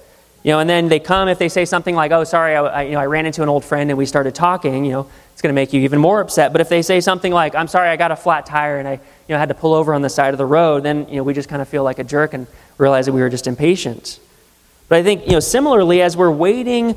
You 0.44 0.52
know, 0.52 0.60
and 0.60 0.70
then 0.70 0.90
they 0.90 1.00
come 1.00 1.28
if 1.28 1.38
they 1.38 1.50
say 1.50 1.66
something 1.66 1.96
like, 1.96 2.12
"Oh, 2.12 2.24
sorry, 2.24 2.56
I, 2.56 2.62
I, 2.62 2.82
you 2.84 2.92
know, 2.94 3.00
I 3.00 3.06
ran 3.06 3.26
into 3.26 3.44
an 3.44 3.50
old 3.50 3.64
friend 3.64 3.92
and 3.92 3.98
we 3.98 4.08
started 4.08 4.34
talking." 4.34 4.86
You 4.86 4.92
know, 4.92 5.08
it's 5.34 5.42
going 5.42 5.54
to 5.54 5.56
make 5.56 5.72
you 5.72 5.82
even 5.82 6.00
more 6.00 6.20
upset. 6.20 6.52
But 6.52 6.62
if 6.62 6.70
they 6.70 6.82
say 6.82 7.00
something 7.00 7.32
like, 7.32 7.54
"I'm 7.54 7.68
sorry, 7.68 7.90
I 7.90 7.96
got 7.96 8.12
a 8.12 8.16
flat 8.16 8.48
tire 8.48 8.80
and 8.80 8.88
I, 8.88 8.94
you 8.94 9.00
know, 9.30 9.38
had 9.38 9.50
to 9.50 9.56
pull 9.56 9.74
over 9.74 9.94
on 9.94 10.02
the 10.02 10.10
side 10.10 10.34
of 10.34 10.40
the 10.40 10.46
road," 10.46 10.82
then 10.84 11.08
you 11.10 11.18
know 11.18 11.24
we 11.24 11.34
just 11.34 11.48
kind 11.48 11.62
of 11.62 11.68
feel 11.68 11.84
like 11.84 12.00
a 12.00 12.04
jerk 12.04 12.34
and 12.34 12.48
realize 12.80 13.06
that 13.06 13.14
we 13.14 13.22
were 13.22 13.30
just 13.30 13.46
impatient. 13.46 14.20
But 14.90 14.98
I 14.98 15.04
think 15.04 15.28
you 15.28 15.34
know, 15.34 15.40
similarly, 15.40 16.02
as 16.02 16.18
we're 16.18 16.32
waiting 16.32 16.96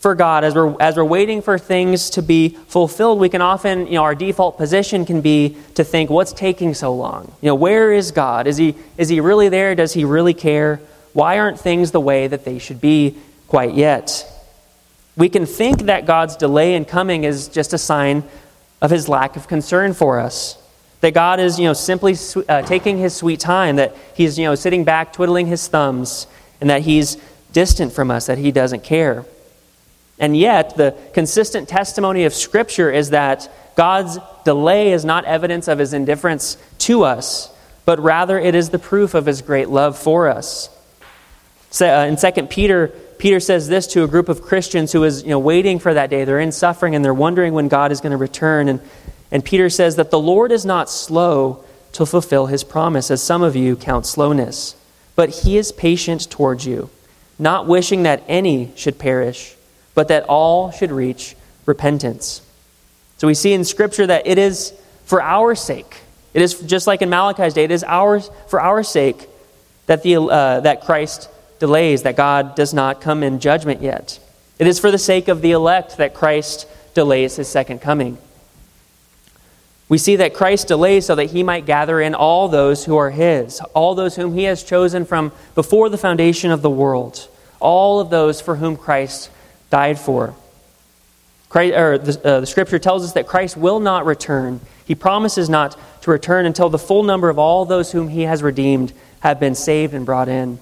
for 0.00 0.14
God, 0.14 0.42
as 0.42 0.54
we're 0.54 0.74
as 0.80 0.96
we're 0.96 1.04
waiting 1.04 1.42
for 1.42 1.58
things 1.58 2.08
to 2.10 2.22
be 2.22 2.48
fulfilled, 2.68 3.18
we 3.18 3.28
can 3.28 3.42
often, 3.42 3.86
you 3.88 3.94
know, 3.94 4.04
our 4.04 4.14
default 4.14 4.56
position 4.56 5.04
can 5.04 5.20
be 5.20 5.58
to 5.74 5.84
think, 5.84 6.08
"What's 6.08 6.32
taking 6.32 6.72
so 6.72 6.94
long? 6.94 7.30
You 7.42 7.48
know, 7.48 7.54
where 7.54 7.92
is 7.92 8.10
God? 8.10 8.46
Is 8.46 8.56
he 8.56 8.74
is 8.96 9.10
he 9.10 9.20
really 9.20 9.50
there? 9.50 9.74
Does 9.74 9.92
he 9.92 10.06
really 10.06 10.32
care?" 10.32 10.80
Why 11.16 11.38
aren't 11.38 11.58
things 11.58 11.92
the 11.92 12.00
way 12.00 12.26
that 12.26 12.44
they 12.44 12.58
should 12.58 12.78
be 12.78 13.16
quite 13.48 13.72
yet? 13.72 14.30
We 15.16 15.30
can 15.30 15.46
think 15.46 15.84
that 15.84 16.04
God's 16.04 16.36
delay 16.36 16.74
in 16.74 16.84
coming 16.84 17.24
is 17.24 17.48
just 17.48 17.72
a 17.72 17.78
sign 17.78 18.22
of 18.82 18.90
his 18.90 19.08
lack 19.08 19.34
of 19.34 19.48
concern 19.48 19.94
for 19.94 20.20
us. 20.20 20.58
That 21.00 21.14
God 21.14 21.40
is, 21.40 21.58
you 21.58 21.64
know, 21.64 21.72
simply 21.72 22.16
uh, 22.46 22.60
taking 22.60 22.98
his 22.98 23.16
sweet 23.16 23.40
time, 23.40 23.76
that 23.76 23.96
he's, 24.14 24.38
you 24.38 24.44
know, 24.44 24.54
sitting 24.54 24.84
back 24.84 25.14
twiddling 25.14 25.46
his 25.46 25.66
thumbs, 25.66 26.26
and 26.60 26.68
that 26.68 26.82
he's 26.82 27.16
distant 27.50 27.94
from 27.94 28.10
us, 28.10 28.26
that 28.26 28.36
he 28.36 28.52
doesn't 28.52 28.84
care. 28.84 29.24
And 30.18 30.36
yet, 30.36 30.76
the 30.76 30.94
consistent 31.14 31.66
testimony 31.66 32.24
of 32.24 32.34
Scripture 32.34 32.90
is 32.92 33.08
that 33.08 33.50
God's 33.74 34.18
delay 34.44 34.92
is 34.92 35.06
not 35.06 35.24
evidence 35.24 35.66
of 35.66 35.78
his 35.78 35.94
indifference 35.94 36.58
to 36.80 37.04
us, 37.04 37.50
but 37.86 38.00
rather 38.00 38.38
it 38.38 38.54
is 38.54 38.68
the 38.68 38.78
proof 38.78 39.14
of 39.14 39.24
his 39.24 39.40
great 39.40 39.70
love 39.70 39.98
for 39.98 40.28
us. 40.28 40.68
Uh, 41.80 42.06
in 42.08 42.16
2 42.16 42.46
Peter, 42.46 42.88
Peter 43.18 43.40
says 43.40 43.68
this 43.68 43.86
to 43.88 44.04
a 44.04 44.08
group 44.08 44.28
of 44.28 44.42
Christians 44.42 44.92
who 44.92 45.04
is 45.04 45.22
you 45.22 45.30
know, 45.30 45.38
waiting 45.38 45.78
for 45.78 45.92
that 45.94 46.10
day. 46.10 46.24
They're 46.24 46.40
in 46.40 46.52
suffering 46.52 46.94
and 46.94 47.04
they're 47.04 47.14
wondering 47.14 47.54
when 47.54 47.68
God 47.68 47.92
is 47.92 48.00
going 48.00 48.12
to 48.12 48.16
return. 48.16 48.68
And, 48.68 48.80
and 49.30 49.44
Peter 49.44 49.70
says 49.70 49.96
that 49.96 50.10
the 50.10 50.18
Lord 50.18 50.52
is 50.52 50.64
not 50.64 50.90
slow 50.90 51.64
to 51.92 52.04
fulfill 52.04 52.46
his 52.46 52.62
promise, 52.62 53.10
as 53.10 53.22
some 53.22 53.42
of 53.42 53.56
you 53.56 53.74
count 53.74 54.04
slowness, 54.04 54.76
but 55.14 55.30
he 55.30 55.56
is 55.56 55.72
patient 55.72 56.30
towards 56.30 56.66
you, 56.66 56.90
not 57.38 57.66
wishing 57.66 58.02
that 58.02 58.22
any 58.28 58.70
should 58.76 58.98
perish, 58.98 59.56
but 59.94 60.08
that 60.08 60.24
all 60.24 60.70
should 60.70 60.92
reach 60.92 61.34
repentance. 61.64 62.42
So 63.16 63.26
we 63.26 63.32
see 63.34 63.54
in 63.54 63.64
Scripture 63.64 64.06
that 64.06 64.26
it 64.26 64.36
is 64.36 64.74
for 65.06 65.22
our 65.22 65.54
sake. 65.54 65.96
It 66.34 66.42
is 66.42 66.60
just 66.60 66.86
like 66.86 67.00
in 67.00 67.08
Malachi's 67.08 67.54
day, 67.54 67.64
it 67.64 67.70
is 67.70 67.82
ours, 67.82 68.30
for 68.48 68.60
our 68.60 68.82
sake 68.82 69.26
that, 69.86 70.02
the, 70.02 70.16
uh, 70.16 70.60
that 70.60 70.82
Christ 70.82 71.30
delays, 71.58 72.02
that 72.02 72.16
God 72.16 72.54
does 72.54 72.74
not 72.74 73.00
come 73.00 73.22
in 73.22 73.40
judgment 73.40 73.82
yet. 73.82 74.18
It 74.58 74.66
is 74.66 74.78
for 74.78 74.90
the 74.90 74.98
sake 74.98 75.28
of 75.28 75.42
the 75.42 75.52
elect 75.52 75.96
that 75.98 76.14
Christ 76.14 76.66
delays 76.94 77.36
his 77.36 77.48
second 77.48 77.80
coming. 77.80 78.18
We 79.88 79.98
see 79.98 80.16
that 80.16 80.34
Christ 80.34 80.68
delays 80.68 81.06
so 81.06 81.14
that 81.14 81.30
he 81.30 81.42
might 81.42 81.64
gather 81.64 82.00
in 82.00 82.14
all 82.14 82.48
those 82.48 82.84
who 82.84 82.96
are 82.96 83.10
his, 83.10 83.60
all 83.72 83.94
those 83.94 84.16
whom 84.16 84.34
he 84.34 84.44
has 84.44 84.64
chosen 84.64 85.04
from 85.04 85.30
before 85.54 85.88
the 85.88 85.98
foundation 85.98 86.50
of 86.50 86.62
the 86.62 86.70
world, 86.70 87.28
all 87.60 88.00
of 88.00 88.10
those 88.10 88.40
for 88.40 88.56
whom 88.56 88.76
Christ 88.76 89.30
died 89.70 89.98
for. 89.98 90.34
Christ, 91.48 91.74
or 91.76 91.98
the, 91.98 92.28
uh, 92.28 92.40
the 92.40 92.46
scripture 92.46 92.80
tells 92.80 93.04
us 93.04 93.12
that 93.12 93.28
Christ 93.28 93.56
will 93.56 93.78
not 93.78 94.04
return. 94.04 94.60
He 94.84 94.96
promises 94.96 95.48
not 95.48 95.78
to 96.02 96.10
return 96.10 96.46
until 96.46 96.68
the 96.68 96.78
full 96.78 97.04
number 97.04 97.28
of 97.28 97.38
all 97.38 97.64
those 97.64 97.92
whom 97.92 98.08
he 98.08 98.22
has 98.22 98.42
redeemed 98.42 98.92
have 99.20 99.38
been 99.38 99.54
saved 99.54 99.94
and 99.94 100.04
brought 100.04 100.28
in. 100.28 100.58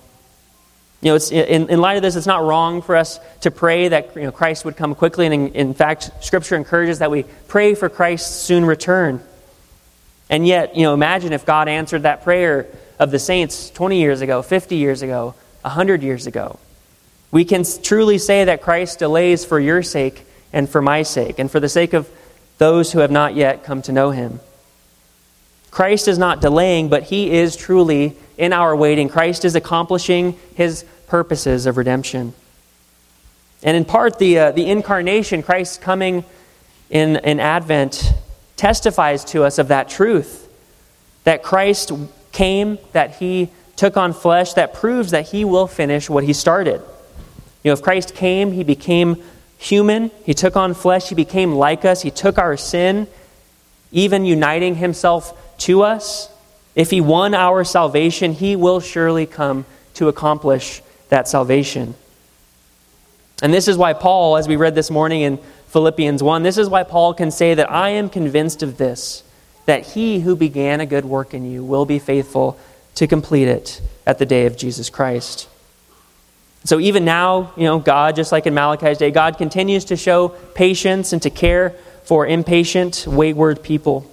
You 1.05 1.11
know, 1.11 1.19
in, 1.31 1.69
in 1.69 1.81
light 1.83 1.99
of 1.99 2.03
this, 2.03 2.17
it's 2.17 2.27
not 2.27 2.43
wrong 2.43 2.81
for 2.81 2.97
us 2.97 3.21
to 3.43 3.51
pray 3.51 3.89
that 3.89 4.17
you 4.17 4.23
know, 4.23 4.33
Christ 4.33 4.65
would 4.65 4.75
come 4.75 4.95
quickly. 4.95 5.27
And 5.27 5.35
in, 5.35 5.49
in 5.55 5.75
fact, 5.75 6.11
Scripture 6.21 6.57
encourages 6.57 7.01
that 7.01 7.11
we 7.11 7.25
pray 7.47 7.75
for 7.75 7.91
Christ's 7.91 8.35
soon 8.35 8.65
return. 8.65 9.23
And 10.31 10.47
yet, 10.47 10.77
you 10.77 10.85
know, 10.85 10.95
imagine 10.95 11.35
if 11.35 11.45
God 11.45 11.69
answered 11.69 12.05
that 12.05 12.25
prayer 12.25 12.67
of 12.99 13.11
the 13.11 13.19
saints 13.19 13.69
20 13.69 14.01
years 14.01 14.23
ago, 14.23 14.41
50 14.41 14.77
years 14.77 15.03
ago, 15.03 15.35
100 15.61 16.03
years 16.03 16.27
ago. 16.27 16.59
We 17.31 17.45
can 17.45 17.65
truly 17.83 18.17
say 18.17 18.47
that 18.47 18.63
Christ 18.63 19.01
delays 19.01 19.45
for 19.45 19.61
your 19.61 19.83
sake 19.83 20.25
and 20.55 20.71
for 20.71 20.81
my 20.81 21.03
sake, 21.03 21.39
and 21.39 21.51
for 21.51 21.61
the 21.61 21.69
sake 21.69 21.93
of 21.93 22.09
those 22.57 22.93
who 22.93 23.01
have 23.01 23.11
not 23.11 23.35
yet 23.35 23.65
come 23.65 23.83
to 23.83 23.93
know 23.93 24.11
him. 24.11 24.41
Christ 25.71 26.09
is 26.09 26.17
not 26.17 26.41
delaying, 26.41 26.89
but 26.89 27.03
he 27.03 27.31
is 27.31 27.57
truly 27.57 28.17
in 28.39 28.53
our 28.53 28.75
waiting. 28.75 29.09
Christ 29.09 29.45
is 29.45 29.57
accomplishing 29.57 30.39
his 30.55 30.85
purposes 31.07 31.67
of 31.67 31.77
redemption. 31.77 32.35
And 33.63 33.77
in 33.77 33.85
part, 33.85 34.19
the, 34.19 34.39
uh, 34.39 34.53
the 34.53 34.69
incarnation, 34.69 35.43
Christ's 35.43 35.79
coming 35.79 36.25
in, 36.91 37.17
in 37.17 37.41
Advent, 37.41 38.13
testifies 38.57 39.25
to 39.27 39.43
us 39.43 39.59
of 39.59 39.69
that 39.69 39.89
truth. 39.89 40.49
That 41.25 41.43
Christ 41.43 41.93
came, 42.33 42.79
that 42.93 43.17
he 43.17 43.49
took 43.77 43.97
on 43.97 44.13
flesh, 44.13 44.53
that 44.55 44.75
proves 44.75 45.13
that 45.13 45.29
he 45.29 45.45
will 45.45 45.67
finish 45.67 46.11
what 46.11 46.25
he 46.25 46.33
started. 46.33 46.83
You 47.63 47.71
know, 47.71 47.73
if 47.73 47.83
Christ 47.83 48.15
came, 48.15 48.53
he 48.53 48.63
became 48.63 49.23
human, 49.57 50.11
he 50.25 50.35
took 50.35 50.57
on 50.57 50.75
flesh, 50.75 51.09
he 51.09 51.15
became 51.15 51.55
like 51.55 51.87
us, 51.87 52.03
he 52.03 52.11
took 52.11 52.39
our 52.39 52.57
sin, 52.59 53.07
even 53.91 54.27
uniting 54.27 54.75
himself 54.75 55.57
to 55.59 55.83
us. 55.83 56.29
If 56.75 56.91
he 56.91 57.01
won 57.01 57.35
our 57.35 57.65
salvation, 57.65 58.33
he 58.33 58.57
will 58.57 58.81
surely 58.81 59.25
come 59.25 59.65
to 59.95 60.09
accomplish 60.09 60.83
that 61.15 61.29
salvation. 61.29 61.95
And 63.41 63.55
this 63.55 63.69
is 63.69 63.77
why 63.77 63.93
Paul, 63.93 64.37
as 64.37 64.49
we 64.49 64.57
read 64.57 64.75
this 64.75 64.91
morning 64.91 65.21
in 65.21 65.39
Philippians 65.69 66.25
1, 66.25 66.43
this 66.43 66.59
is 66.59 66.69
why 66.69 66.83
Paul 66.83 67.15
can 67.15 67.31
say 67.31 67.55
that 67.55 67.71
I 67.71 67.91
am 67.91 68.09
convinced 68.09 68.65
of 68.65 68.79
this, 68.79 69.23
that 69.67 69.87
he 69.87 70.19
who 70.19 70.35
began 70.35 70.81
a 70.81 70.87
good 70.87 71.05
work 71.05 71.33
in 71.33 71.49
you 71.49 71.63
will 71.63 71.87
be 71.87 72.01
faithful 72.01 72.59
to 72.97 73.07
complete 73.07 73.47
it 73.47 73.81
at 74.05 74.19
the 74.19 74.27
day 74.27 74.47
of 74.47 74.57
Jesus 74.57 74.91
Christ. 74.91 75.49
So 76.65 76.81
even 76.81 77.05
now, 77.05 77.53
you 77.57 77.63
know, 77.63 77.79
God, 77.79 78.17
just 78.17 78.33
like 78.33 78.49
in 78.49 78.55
Malachi's 78.55 78.99
day, 78.99 79.13
God 79.13 79.39
continues 79.39 79.85
to 79.87 79.97
show 79.97 80.31
patience 80.57 81.13
and 81.13 81.23
to 81.23 81.31
care 81.31 81.77
for 82.03 82.27
impatient, 82.27 83.05
wayward 83.07 83.63
people. 83.63 84.11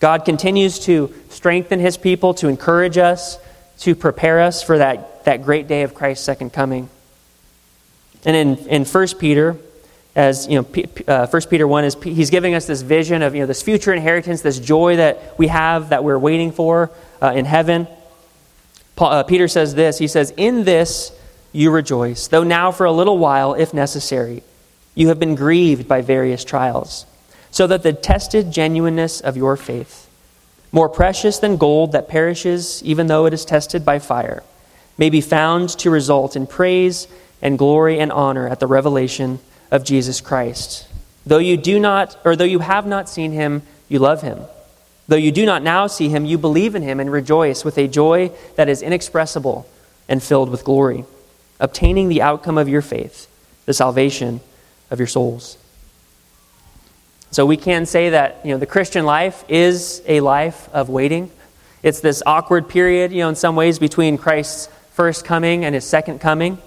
God 0.00 0.24
continues 0.24 0.78
to 0.86 1.12
strengthen 1.28 1.78
his 1.78 1.98
people, 1.98 2.32
to 2.34 2.48
encourage 2.48 2.96
us, 2.96 3.38
to 3.80 3.94
prepare 3.94 4.40
us 4.40 4.62
for 4.62 4.78
that, 5.24 5.42
great 5.42 5.68
day 5.68 5.82
of 5.82 5.94
Christ's 5.94 6.24
second 6.24 6.52
coming. 6.52 6.88
And 8.24 8.36
in, 8.36 8.56
in 8.68 8.84
1 8.84 9.08
Peter, 9.18 9.56
as 10.14 10.46
you 10.46 10.56
know, 10.56 10.62
P, 10.62 10.86
uh, 11.08 11.26
1 11.26 11.42
Peter 11.48 11.66
1 11.66 11.84
is 11.84 11.96
he's 12.02 12.30
giving 12.30 12.54
us 12.54 12.66
this 12.66 12.82
vision 12.82 13.22
of 13.22 13.34
you 13.34 13.40
know, 13.40 13.46
this 13.46 13.62
future 13.62 13.92
inheritance, 13.92 14.42
this 14.42 14.58
joy 14.58 14.96
that 14.96 15.38
we 15.38 15.48
have 15.48 15.88
that 15.88 16.04
we're 16.04 16.18
waiting 16.18 16.52
for 16.52 16.90
uh, 17.20 17.32
in 17.34 17.44
heaven. 17.44 17.86
Paul, 18.94 19.10
uh, 19.10 19.22
Peter 19.22 19.48
says 19.48 19.74
this 19.74 19.98
He 19.98 20.06
says, 20.06 20.32
In 20.36 20.64
this 20.64 21.12
you 21.52 21.70
rejoice, 21.70 22.28
though 22.28 22.44
now 22.44 22.72
for 22.72 22.86
a 22.86 22.92
little 22.92 23.18
while, 23.18 23.54
if 23.54 23.72
necessary, 23.72 24.42
you 24.94 25.08
have 25.08 25.18
been 25.18 25.34
grieved 25.34 25.88
by 25.88 26.02
various 26.02 26.44
trials 26.44 27.06
so 27.50 27.66
that 27.66 27.82
the 27.82 27.92
tested 27.92 28.50
genuineness 28.50 29.20
of 29.20 29.36
your 29.36 29.56
faith, 29.56 30.08
more 30.72 30.88
precious 30.88 31.38
than 31.38 31.56
gold 31.56 31.92
that 31.92 32.08
perishes 32.08 32.82
even 32.82 33.06
though 33.06 33.26
it 33.26 33.34
is 33.34 33.44
tested 33.44 33.84
by 33.84 33.98
fire, 33.98 34.42
may 34.98 35.10
be 35.10 35.20
found 35.20 35.70
to 35.70 35.90
result 35.90 36.36
in 36.36 36.46
praise 36.46 37.08
and 37.40 37.58
glory 37.58 37.98
and 37.98 38.12
honor 38.12 38.48
at 38.48 38.60
the 38.60 38.66
revelation 38.66 39.38
of 39.70 39.84
Jesus 39.84 40.20
Christ. 40.20 40.86
Though 41.26 41.38
you 41.38 41.56
do 41.56 41.78
not, 41.78 42.16
or 42.24 42.36
though 42.36 42.44
you 42.44 42.60
have 42.60 42.86
not 42.86 43.08
seen 43.08 43.32
him, 43.32 43.62
you 43.88 43.98
love 43.98 44.22
him. 44.22 44.40
Though 45.08 45.16
you 45.16 45.32
do 45.32 45.44
not 45.44 45.62
now 45.62 45.86
see 45.86 46.08
him, 46.08 46.24
you 46.24 46.38
believe 46.38 46.74
in 46.74 46.82
him 46.82 47.00
and 47.00 47.10
rejoice 47.10 47.64
with 47.64 47.76
a 47.78 47.88
joy 47.88 48.30
that 48.56 48.68
is 48.68 48.82
inexpressible 48.82 49.66
and 50.08 50.22
filled 50.22 50.50
with 50.50 50.64
glory, 50.64 51.04
obtaining 51.58 52.08
the 52.08 52.22
outcome 52.22 52.58
of 52.58 52.68
your 52.68 52.82
faith, 52.82 53.28
the 53.66 53.74
salvation 53.74 54.40
of 54.90 54.98
your 54.98 55.08
souls. 55.08 55.58
So 57.30 57.46
we 57.46 57.56
can 57.56 57.86
say 57.86 58.10
that 58.10 58.40
you 58.44 58.52
know 58.52 58.58
the 58.58 58.66
Christian 58.66 59.06
life 59.06 59.44
is 59.48 60.02
a 60.06 60.20
life 60.20 60.68
of 60.72 60.90
waiting. 60.90 61.30
It's 61.82 62.00
this 62.00 62.22
awkward 62.26 62.68
period, 62.68 63.10
you 63.10 63.20
know, 63.20 63.30
in 63.30 63.34
some 63.34 63.56
ways 63.56 63.78
between 63.78 64.18
Christ's 64.18 64.68
first 65.02 65.24
coming 65.24 65.64
and 65.64 65.74
his 65.74 65.84
second 65.84 66.20
coming. 66.20 66.58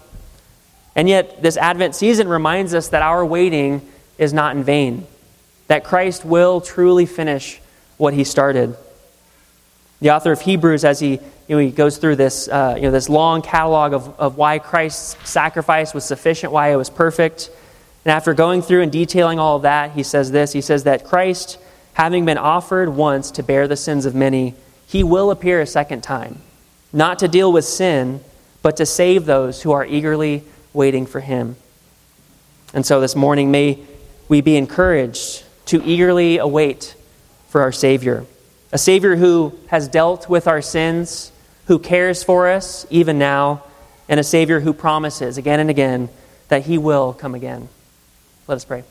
And 0.94 1.08
yet 1.08 1.42
this 1.42 1.56
Advent 1.56 1.96
season 1.96 2.28
reminds 2.28 2.74
us 2.74 2.90
that 2.90 3.02
our 3.02 3.26
waiting 3.26 3.82
is 4.18 4.34
not 4.34 4.58
in 4.58 4.64
vain. 4.66 5.08
That 5.68 5.86
Christ 5.86 6.26
will 6.26 6.60
truly 6.60 7.06
finish 7.06 7.62
what 7.96 8.14
he 8.14 8.26
started. 8.26 8.76
The 10.02 10.10
author 10.10 10.34
of 10.34 10.42
Hebrews, 10.42 10.84
as 10.84 11.00
he, 11.00 11.12
you 11.12 11.20
know, 11.48 11.60
he 11.60 11.72
goes 11.72 11.98
through 11.98 12.18
this, 12.18 12.50
uh, 12.50 12.74
you 12.76 12.82
know, 12.82 12.92
this 12.92 13.08
long 13.08 13.42
catalog 13.42 13.94
of, 13.94 14.20
of 14.20 14.36
why 14.36 14.60
Christ's 14.60 15.16
sacrifice 15.30 15.94
was 15.94 16.04
sufficient, 16.04 16.52
why 16.52 16.74
it 16.74 16.76
was 16.76 16.90
perfect, 16.90 17.50
and 18.04 18.12
after 18.12 18.34
going 18.34 18.62
through 18.62 18.82
and 18.82 18.92
detailing 18.92 19.40
all 19.40 19.56
of 19.56 19.62
that, 19.62 19.92
he 19.92 20.04
says 20.04 20.30
this 20.30 20.52
He 20.52 20.60
says 20.60 20.84
that 20.84 21.06
Christ, 21.06 21.58
having 21.94 22.26
been 22.26 22.38
offered 22.38 22.90
once 22.90 23.32
to 23.32 23.44
bear 23.44 23.66
the 23.66 23.78
sins 23.78 24.06
of 24.06 24.14
many, 24.14 24.56
he 24.88 25.04
will 25.04 25.32
appear 25.32 25.62
a 25.62 25.66
second 25.66 26.04
time, 26.04 26.42
not 26.96 27.20
to 27.20 27.28
deal 27.28 27.52
with 27.52 27.66
sin, 27.66 28.22
but 28.62 28.78
to 28.78 28.86
save 28.86 29.26
those 29.26 29.62
who 29.62 29.74
are 29.74 29.86
eagerly 29.86 30.44
waiting 30.74 31.06
for 31.06 31.20
him. 31.20 31.58
And 32.74 32.86
so 32.86 33.02
this 33.02 33.16
morning, 33.16 33.52
may 33.52 33.80
we 34.30 34.42
be 34.42 34.56
encouraged 34.56 35.44
to 35.66 35.84
eagerly 35.84 36.38
await 36.38 36.96
for 37.50 37.62
our 37.62 37.74
Savior. 37.74 38.26
A 38.72 38.78
Savior 38.78 39.18
who 39.18 39.58
has 39.68 39.90
dealt 39.90 40.30
with 40.30 40.48
our 40.48 40.62
sins, 40.62 41.32
who 41.68 41.80
cares 41.80 42.24
for 42.24 42.50
us 42.50 42.88
even 42.90 43.20
now, 43.20 43.64
and 44.08 44.20
a 44.20 44.24
Savior 44.24 44.62
who 44.62 44.74
promises 44.74 45.38
again 45.38 45.60
and 45.60 45.70
again 45.70 46.10
that 46.48 46.66
He 46.66 46.78
will 46.78 47.14
come 47.14 47.36
again. 47.36 47.68
Let 48.48 48.56
us 48.56 48.66
pray. 48.66 48.84